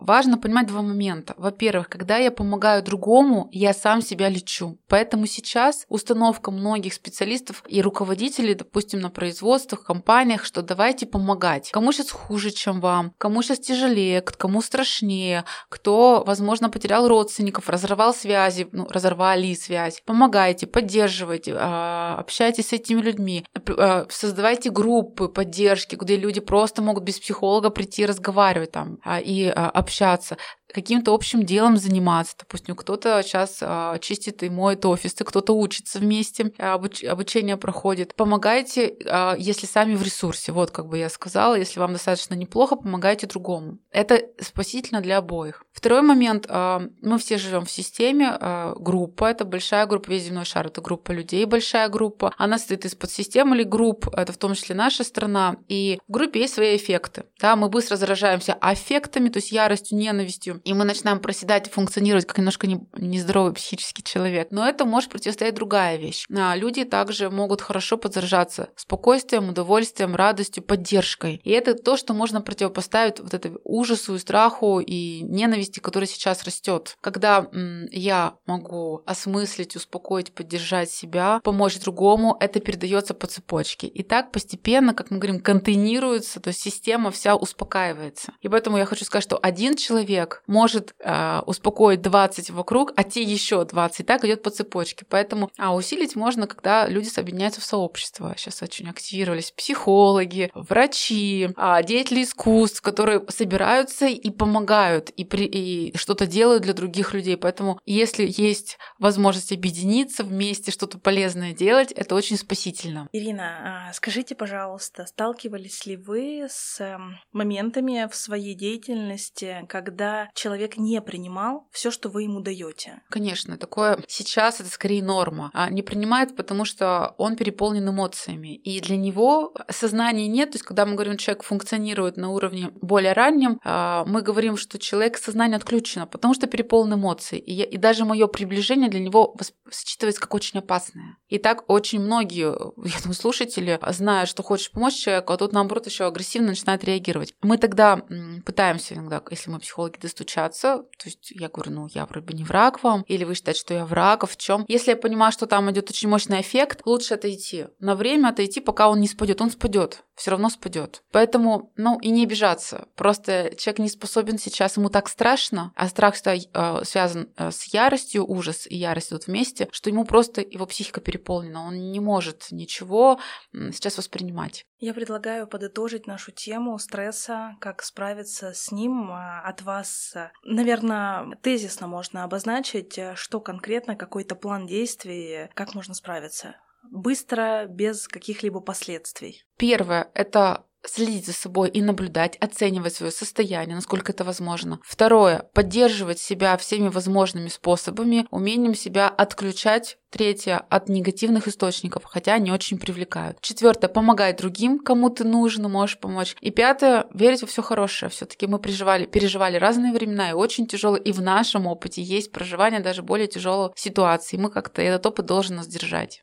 важно 0.00 0.38
понимать 0.38 0.68
два 0.68 0.82
момента. 0.82 1.34
Во-первых, 1.36 1.88
когда 1.88 2.18
я 2.18 2.30
помогаю 2.30 2.82
другому, 2.82 3.48
я 3.52 3.74
сам 3.74 4.02
себя 4.02 4.28
лечу. 4.28 4.78
Поэтому 4.88 5.26
сейчас 5.26 5.84
установка 5.88 6.50
многих 6.50 6.94
специалистов 6.94 7.64
и 7.66 7.82
руководителей, 7.82 8.54
допустим, 8.54 9.00
на 9.00 9.10
производствах, 9.10 9.82
компаниях, 9.82 10.44
что 10.44 10.62
давайте 10.76 11.06
помогать. 11.06 11.70
Кому 11.70 11.90
сейчас 11.90 12.10
хуже, 12.10 12.50
чем 12.50 12.80
вам, 12.80 13.14
кому 13.16 13.42
сейчас 13.42 13.60
тяжелее, 13.60 14.20
кому 14.20 14.60
страшнее, 14.60 15.44
кто, 15.70 16.22
возможно, 16.26 16.68
потерял 16.68 17.08
родственников, 17.08 17.70
разорвал 17.70 18.12
связи, 18.14 18.68
ну, 18.72 18.86
разорвали 18.90 19.54
связь. 19.54 20.02
Помогайте, 20.04 20.66
поддерживайте, 20.66 21.56
а, 21.58 22.16
общайтесь 22.18 22.68
с 22.68 22.72
этими 22.74 23.00
людьми, 23.00 23.46
а, 23.78 24.06
создавайте 24.10 24.70
группы 24.70 25.28
поддержки, 25.28 25.96
где 25.96 26.16
люди 26.16 26.40
просто 26.40 26.82
могут 26.82 27.04
без 27.04 27.18
психолога 27.18 27.70
прийти 27.70 28.04
разговаривать 28.04 28.72
там 28.72 28.98
а, 29.02 29.18
и 29.18 29.46
общаться 29.46 30.36
каким-то 30.72 31.14
общим 31.14 31.44
делом 31.44 31.76
заниматься. 31.76 32.34
Допустим, 32.38 32.74
кто-то 32.74 33.22
сейчас 33.22 33.58
а, 33.60 33.98
чистит 33.98 34.42
и 34.42 34.50
моет 34.50 34.84
офисы, 34.84 35.24
кто-то 35.24 35.52
учится 35.52 35.98
вместе, 35.98 36.44
обуч- 36.58 37.06
обучение 37.06 37.56
проходит. 37.56 38.14
Помогайте, 38.14 38.96
а, 39.06 39.34
если 39.38 39.66
сами 39.66 39.94
в 39.94 40.02
ресурсе. 40.02 40.52
Вот, 40.52 40.70
как 40.70 40.88
бы 40.88 40.98
я 40.98 41.08
сказала, 41.08 41.54
если 41.54 41.80
вам 41.80 41.92
достаточно 41.92 42.34
неплохо, 42.34 42.76
помогайте 42.76 43.26
другому. 43.26 43.78
Это 43.90 44.22
спасительно 44.40 45.00
для 45.00 45.18
обоих. 45.18 45.65
Второй 45.76 46.00
момент. 46.00 46.46
А, 46.48 46.88
мы 47.02 47.18
все 47.18 47.36
живем 47.36 47.66
в 47.66 47.70
системе. 47.70 48.30
А, 48.32 48.74
группа— 48.76 49.24
это 49.26 49.44
большая 49.44 49.84
группа, 49.84 50.08
весь 50.08 50.22
земной 50.22 50.46
шар— 50.46 50.66
это 50.68 50.80
группа 50.80 51.12
людей, 51.12 51.44
большая 51.44 51.90
группа. 51.90 52.32
Она 52.38 52.56
состоит 52.56 52.86
из 52.86 52.94
подсистем 52.94 53.54
или 53.54 53.62
групп, 53.62 54.08
это 54.14 54.32
в 54.32 54.38
том 54.38 54.54
числе 54.54 54.74
наша 54.74 55.04
страна. 55.04 55.56
И 55.68 55.98
в 56.08 56.12
группе 56.12 56.40
есть 56.40 56.54
свои 56.54 56.76
эффекты. 56.76 57.24
Да, 57.38 57.56
мы 57.56 57.68
быстро 57.68 57.96
заражаемся 57.96 58.54
аффектами, 58.54 59.28
то 59.28 59.36
есть 59.36 59.52
яростью, 59.52 59.98
ненавистью 59.98 60.62
и 60.64 60.72
мы 60.72 60.84
начинаем 60.84 61.20
проседать 61.20 61.68
и 61.68 61.70
функционировать 61.70 62.26
как 62.26 62.38
немножко 62.38 62.66
не, 62.66 62.80
нездоровый 62.96 63.52
психический 63.52 64.02
человек. 64.02 64.48
Но 64.50 64.66
это 64.66 64.86
может 64.86 65.10
противостоять 65.10 65.54
другая 65.54 65.98
вещь. 65.98 66.24
А 66.34 66.56
люди 66.56 66.84
также 66.84 67.28
могут 67.28 67.60
хорошо 67.60 67.98
подзаражаться 67.98 68.70
спокойствием, 68.76 69.50
удовольствием, 69.50 70.16
радостью, 70.16 70.62
поддержкой. 70.62 71.40
И 71.44 71.50
это 71.50 71.74
то, 71.74 71.98
что 71.98 72.14
можно 72.14 72.40
противопоставить 72.40 73.20
вот 73.20 73.34
этому 73.34 73.58
ужасу 73.64 74.14
и 74.14 74.18
страху 74.18 74.80
и 74.80 75.20
ненависти, 75.20 75.65
которая 75.80 76.08
сейчас 76.08 76.44
растет. 76.44 76.96
Когда 77.00 77.48
м, 77.52 77.86
я 77.90 78.34
могу 78.46 79.02
осмыслить, 79.06 79.76
успокоить, 79.76 80.32
поддержать 80.32 80.90
себя, 80.90 81.40
помочь 81.42 81.78
другому, 81.78 82.36
это 82.40 82.60
передается 82.60 83.14
по 83.14 83.26
цепочке. 83.26 83.86
И 83.86 84.02
так 84.02 84.32
постепенно, 84.32 84.94
как 84.94 85.10
мы 85.10 85.18
говорим, 85.18 85.40
контейнируется, 85.40 86.40
то 86.40 86.48
есть 86.48 86.60
система 86.60 87.10
вся 87.10 87.36
успокаивается. 87.36 88.32
И 88.40 88.48
поэтому 88.48 88.78
я 88.78 88.86
хочу 88.86 89.04
сказать, 89.04 89.24
что 89.24 89.38
один 89.40 89.76
человек 89.76 90.42
может 90.46 90.94
э, 91.00 91.40
успокоить 91.46 92.02
20 92.02 92.50
вокруг, 92.50 92.92
а 92.96 93.04
те 93.04 93.22
еще 93.22 93.64
20. 93.64 94.06
Так 94.06 94.24
идет 94.24 94.42
по 94.42 94.50
цепочке. 94.50 95.04
Поэтому 95.08 95.50
а 95.58 95.74
усилить 95.74 96.16
можно, 96.16 96.46
когда 96.46 96.86
люди 96.86 97.08
объединяются 97.18 97.60
в 97.60 97.64
сообщество. 97.64 98.34
Сейчас 98.36 98.62
очень 98.62 98.88
активировались 98.88 99.50
психологи, 99.50 100.50
врачи, 100.54 101.50
э, 101.56 101.82
деятели 101.84 102.22
искусств, 102.22 102.80
которые 102.80 103.22
собираются 103.28 104.06
и 104.06 104.30
помогают, 104.30 105.10
и, 105.10 105.24
при, 105.24 105.46
и 105.56 105.96
что-то 105.96 106.26
делают 106.26 106.62
для 106.62 106.72
других 106.72 107.14
людей. 107.14 107.36
Поэтому 107.36 107.80
если 107.84 108.26
есть 108.26 108.78
возможность 108.98 109.52
объединиться 109.52 110.24
вместе, 110.24 110.70
что-то 110.70 110.98
полезное 110.98 111.52
делать, 111.52 111.92
это 111.92 112.14
очень 112.14 112.36
спасительно. 112.36 113.08
Ирина, 113.12 113.88
а, 113.88 113.92
скажите, 113.92 114.34
пожалуйста, 114.34 115.06
сталкивались 115.06 115.86
ли 115.86 115.96
вы 115.96 116.46
с 116.48 116.80
эм, 116.80 117.18
моментами 117.32 118.08
в 118.10 118.14
своей 118.14 118.54
деятельности, 118.54 119.64
когда 119.68 120.28
человек 120.34 120.76
не 120.76 121.00
принимал 121.00 121.68
все, 121.72 121.90
что 121.90 122.08
вы 122.08 122.24
ему 122.24 122.40
даете. 122.40 123.02
Конечно, 123.10 123.56
такое 123.56 123.98
сейчас 124.08 124.60
это 124.60 124.70
скорее 124.70 125.02
норма. 125.02 125.50
А 125.52 125.70
не 125.70 125.82
принимает, 125.82 126.36
потому 126.36 126.64
что 126.64 127.14
он 127.18 127.36
переполнен 127.36 127.88
эмоциями. 127.88 128.56
И 128.56 128.80
для 128.80 128.96
него 128.96 129.54
сознания 129.70 130.26
нет. 130.28 130.52
То 130.52 130.56
есть, 130.56 130.64
когда 130.64 130.86
мы 130.86 130.94
говорим, 130.94 131.16
человек 131.16 131.42
функционирует 131.42 132.16
на 132.16 132.30
уровне 132.30 132.70
более 132.80 133.12
раннем, 133.12 133.60
а, 133.64 134.04
мы 134.06 134.22
говорим, 134.22 134.56
что 134.56 134.78
человек 134.78 135.18
сознание 135.46 135.56
отключено, 135.56 136.06
потому 136.06 136.34
что 136.34 136.46
переполнен 136.46 136.94
эмоций. 136.94 137.38
И, 137.38 137.52
я, 137.52 137.64
и 137.64 137.76
даже 137.76 138.04
мое 138.04 138.26
приближение 138.26 138.88
для 138.88 139.00
него 139.00 139.36
считывается 139.70 140.20
как 140.20 140.34
очень 140.34 140.58
опасное. 140.58 141.16
И 141.28 141.38
так 141.38 141.70
очень 141.70 142.00
многие, 142.00 142.46
я 142.86 143.00
думаю, 143.00 143.14
слушатели 143.14 143.78
знают, 143.88 144.28
что 144.28 144.42
хочешь 144.42 144.70
помочь 144.70 144.94
человеку, 144.94 145.32
а 145.32 145.36
тут 145.36 145.52
наоборот 145.52 145.86
еще 145.86 146.04
агрессивно 146.04 146.48
начинает 146.48 146.84
реагировать. 146.84 147.34
Мы 147.42 147.58
тогда 147.58 148.02
пытаемся 148.44 148.94
иногда, 148.94 149.22
если 149.30 149.50
мы 149.50 149.58
психологи 149.58 149.98
достучаться. 150.00 150.84
То 150.98 151.08
есть 151.08 151.30
я 151.30 151.48
говорю, 151.48 151.72
ну, 151.72 151.88
я 151.94 152.06
вроде 152.06 152.26
бы 152.26 152.32
не 152.32 152.44
враг 152.44 152.82
вам, 152.82 153.02
или 153.08 153.24
вы 153.24 153.34
считаете, 153.34 153.60
что 153.60 153.74
я 153.74 153.84
враг, 153.84 154.24
а 154.24 154.26
в 154.26 154.36
чем? 154.36 154.64
Если 154.68 154.90
я 154.90 154.96
понимаю, 154.96 155.32
что 155.32 155.46
там 155.46 155.70
идет 155.70 155.90
очень 155.90 156.08
мощный 156.08 156.40
эффект, 156.40 156.82
лучше 156.84 157.14
отойти. 157.14 157.66
На 157.78 157.94
время 157.94 158.28
отойти, 158.28 158.60
пока 158.60 158.88
он 158.88 159.00
не 159.00 159.08
спадет. 159.08 159.40
Он 159.40 159.50
спадет, 159.50 160.04
все 160.14 160.30
равно 160.30 160.48
спадет. 160.48 161.02
Поэтому, 161.12 161.72
ну, 161.76 161.98
и 162.00 162.10
не 162.10 162.24
обижаться. 162.24 162.88
Просто 162.96 163.54
человек 163.56 163.78
не 163.78 163.88
способен 163.88 164.38
сейчас, 164.38 164.76
ему 164.76 164.88
так 164.88 165.08
страшно, 165.08 165.35
а 165.74 165.88
страх 165.88 166.14
э, 166.26 166.84
связан 166.84 167.32
э, 167.36 167.50
с 167.50 167.64
яростью, 167.72 168.26
ужас 168.26 168.66
и 168.66 168.76
ярость 168.76 169.10
идут 169.10 169.26
вместе, 169.26 169.68
что 169.72 169.90
ему 169.90 170.04
просто 170.04 170.40
его 170.40 170.66
психика 170.66 171.00
переполнена. 171.00 171.66
Он 171.66 171.90
не 171.90 172.00
может 172.00 172.48
ничего 172.50 173.18
сейчас 173.52 173.98
воспринимать. 173.98 174.66
Я 174.78 174.92
предлагаю 174.92 175.46
подытожить 175.46 176.06
нашу 176.06 176.32
тему 176.32 176.78
стресса, 176.78 177.56
как 177.60 177.82
справиться 177.82 178.52
с 178.52 178.70
ним 178.70 179.10
а, 179.10 179.40
от 179.40 179.62
вас. 179.62 180.14
Наверное, 180.44 181.36
тезисно 181.42 181.86
можно 181.86 182.24
обозначить, 182.24 182.98
э, 182.98 183.14
что 183.16 183.40
конкретно, 183.40 183.96
какой-то 183.96 184.34
план 184.34 184.66
действий, 184.66 185.48
как 185.54 185.74
можно 185.74 185.94
справиться. 185.94 186.56
Быстро, 186.90 187.66
без 187.66 188.06
каких-либо 188.06 188.60
последствий. 188.60 189.44
Первое— 189.56 190.10
это 190.14 190.65
следить 190.88 191.26
за 191.26 191.32
собой 191.32 191.68
и 191.68 191.82
наблюдать, 191.82 192.36
оценивать 192.36 192.94
свое 192.94 193.12
состояние, 193.12 193.76
насколько 193.76 194.12
это 194.12 194.24
возможно. 194.24 194.80
Второе, 194.84 195.48
поддерживать 195.54 196.18
себя 196.18 196.56
всеми 196.56 196.88
возможными 196.88 197.48
способами, 197.48 198.26
умением 198.30 198.74
себя 198.74 199.08
отключать 199.08 199.98
Третье– 200.16 200.64
от 200.70 200.88
негативных 200.88 201.46
источников, 201.46 202.04
хотя 202.04 202.32
они 202.32 202.50
очень 202.50 202.78
привлекают. 202.78 203.38
Четвертое– 203.42 203.88
помогай 203.96 204.32
другим, 204.32 204.78
кому 204.78 205.10
ты 205.10 205.24
нужен, 205.24 205.70
можешь 205.70 205.98
помочь. 205.98 206.34
И 206.40 206.50
пятое– 206.50 207.06
верить 207.12 207.42
во 207.42 207.46
все 207.46 207.60
хорошее. 207.60 208.08
Все-таки 208.08 208.46
мы 208.46 208.58
переживали, 208.58 209.04
переживали 209.04 209.58
разные 209.58 209.92
времена 209.92 210.30
и 210.30 210.32
очень 210.32 210.66
тяжелые. 210.66 211.02
И 211.02 211.12
в 211.12 211.20
нашем 211.20 211.66
опыте 211.66 212.00
есть 212.00 212.32
проживание 212.32 212.80
даже 212.80 213.02
более 213.02 213.26
тяжелой 213.26 213.72
ситуации. 213.76 214.38
Мы 214.38 214.50
как-то 214.50 214.80
этот 214.80 215.04
опыт 215.04 215.26
должен 215.26 215.56
нас. 215.56 215.66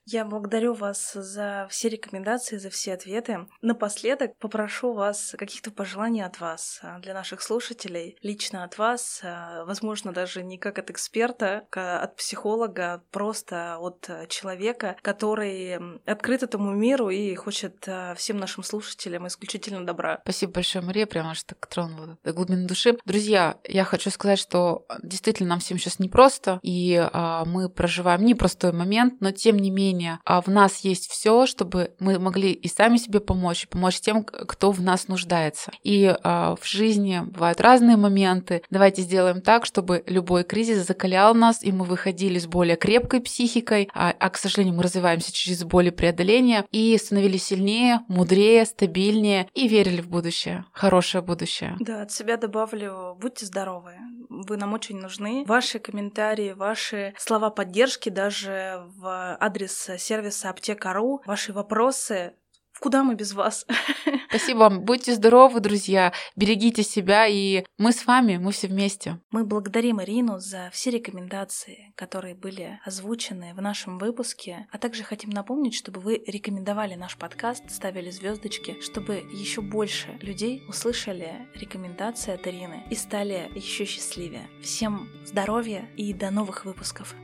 Я 0.06 0.26
благодарю 0.26 0.74
вас 0.74 1.14
за 1.14 1.68
все 1.70 1.90
рекомендации, 1.90 2.58
за 2.58 2.72
все 2.72 2.94
ответы. 2.94 3.46
Напоследок 3.62 4.36
попрошу 4.40 4.94
вас 4.94 5.36
каких-то 5.38 5.70
пожеланий 5.70 6.26
от 6.26 6.40
вас, 6.40 6.80
а, 6.82 6.98
для 6.98 7.14
наших 7.14 7.44
слушателей, 7.44 8.18
лично 8.24 8.64
от 8.64 8.80
вас, 8.80 9.22
а, 9.24 9.66
возможно, 9.66 10.12
даже 10.14 10.42
не 10.42 10.58
как 10.58 10.80
от 10.80 10.90
эксперта, 10.90 11.68
а 11.76 12.00
от 12.00 12.16
психолога, 12.16 13.04
просто 13.12 13.78
от 13.84 14.06
э, 14.10 14.28
человека, 14.28 14.96
который 15.02 15.78
открыт 16.06 16.44
этому 16.44 16.72
миру 16.72 17.10
и 17.10 17.36
хочет 17.36 17.84
э, 17.88 18.16
всем 18.16 18.38
нашим 18.38 18.64
слушателям 18.64 19.28
исключительно 19.28 19.86
добра. 19.86 20.20
Спасибо 20.24 20.54
большое, 20.54 20.84
Мария, 20.84 21.06
прямо 21.06 21.32
аж 21.32 21.44
так 21.44 21.66
тронула 21.68 22.18
до 22.24 22.34
глубины 22.34 22.66
души. 22.66 22.98
Друзья, 23.06 23.58
я 23.68 23.84
хочу 23.84 24.10
сказать, 24.10 24.40
что 24.40 24.86
э, 24.90 24.96
действительно 25.04 25.50
нам 25.50 25.60
всем 25.60 25.78
сейчас 25.78 26.00
непросто, 26.00 26.60
и 26.62 26.96
а, 26.96 27.46
мы 27.46 27.70
проживаем 27.70 28.26
непростой 28.26 28.72
момент, 28.72 29.20
но 29.20 29.32
тем 29.32 29.58
не 29.58 29.70
менее 29.70 30.20
а 30.26 30.42
в 30.42 30.48
нас 30.48 30.80
есть 30.80 31.10
все, 31.10 31.46
чтобы 31.46 31.94
мы 32.00 32.20
могли 32.20 32.52
и 32.52 32.68
сами 32.68 32.98
себе 32.98 33.20
помочь, 33.20 33.64
и 33.64 33.68
помочь 33.68 34.00
тем, 34.00 34.24
кто 34.24 34.72
в 34.72 34.82
нас 34.82 35.08
нуждается. 35.08 35.72
И 35.84 36.16
а, 36.24 36.56
в 36.56 36.66
жизни 36.66 37.22
бывают 37.26 37.60
разные 37.60 37.98
моменты. 37.98 38.64
Давайте 38.70 39.02
сделаем 39.02 39.42
так, 39.42 39.66
чтобы 39.66 40.04
любой 40.08 40.44
кризис 40.44 40.86
закалял 40.86 41.36
нас, 41.36 41.64
и 41.64 41.72
мы 41.72 41.86
выходили 41.86 42.40
с 42.40 42.48
более 42.48 42.76
крепкой 42.76 43.22
психикой, 43.22 43.63
психикой, 43.64 43.90
а, 43.94 44.14
а, 44.20 44.30
к 44.30 44.38
сожалению, 44.38 44.76
мы 44.76 44.84
развиваемся 44.84 45.34
через 45.34 45.64
боль 45.64 45.88
и 45.88 45.92
преодоление, 45.92 46.66
и 46.72 46.98
становились 46.98 47.46
сильнее, 47.46 48.02
мудрее, 48.08 48.66
стабильнее 48.66 49.50
и 49.54 49.68
верили 49.68 50.02
в 50.02 50.10
будущее, 50.10 50.66
хорошее 50.72 51.24
будущее. 51.24 51.76
Да, 51.80 52.04
от 52.04 52.12
себя 52.12 52.38
добавлю, 52.38 53.18
будьте 53.20 53.46
здоровы, 53.46 53.94
вы 54.30 54.58
нам 54.58 54.74
очень 54.74 54.98
нужны. 54.98 55.44
Ваши 55.48 55.80
комментарии, 55.80 56.54
ваши 56.54 57.14
слова 57.18 57.50
поддержки 57.50 58.10
даже 58.10 58.84
в 58.98 59.38
адрес 59.40 59.90
сервиса 59.98 60.50
Аптека.ру, 60.50 61.22
ваши 61.26 61.54
вопросы 61.54 62.34
куда 62.84 63.06
мы 63.06 63.16
без 63.16 63.32
вас? 63.32 63.66
Спасибо 64.28 64.58
вам. 64.60 64.82
Будьте 64.82 65.14
здоровы, 65.14 65.62
друзья. 65.62 66.12
Берегите 66.36 66.84
себя, 66.84 67.28
и 67.28 67.64
мы 67.78 67.94
с 67.94 68.06
вами, 68.06 68.36
мы 68.36 68.52
все 68.52 68.68
вместе. 68.68 69.22
Мы 69.32 69.46
благодарим 69.46 70.02
Ирину 70.02 70.40
за 70.40 70.70
все 70.74 70.92
рекомендации, 70.92 71.94
которые 71.96 72.36
были 72.36 72.82
озвучены 72.84 73.54
в 73.54 73.62
нашем 73.62 74.00
выпуске, 74.00 74.68
а 74.70 74.78
также 74.78 75.04
хотим 75.04 75.30
напомнить, 75.30 75.76
чтобы 75.76 76.02
вы 76.02 76.22
рекомендовали 76.28 76.96
наш 76.96 77.16
подкаст, 77.16 77.64
ставили 77.72 78.10
звездочки, 78.10 78.76
чтобы 78.82 79.24
еще 79.32 79.62
больше 79.62 80.20
людей 80.22 80.62
услышали 80.68 81.48
рекомендации 81.56 82.34
от 82.34 82.46
Ирины 82.46 82.84
и 82.90 82.96
стали 82.96 83.50
еще 83.56 83.86
счастливее. 83.86 84.50
Всем 84.62 85.08
здоровья 85.26 85.88
и 85.96 86.14
до 86.14 86.32
новых 86.32 86.66
выпусков. 86.66 87.16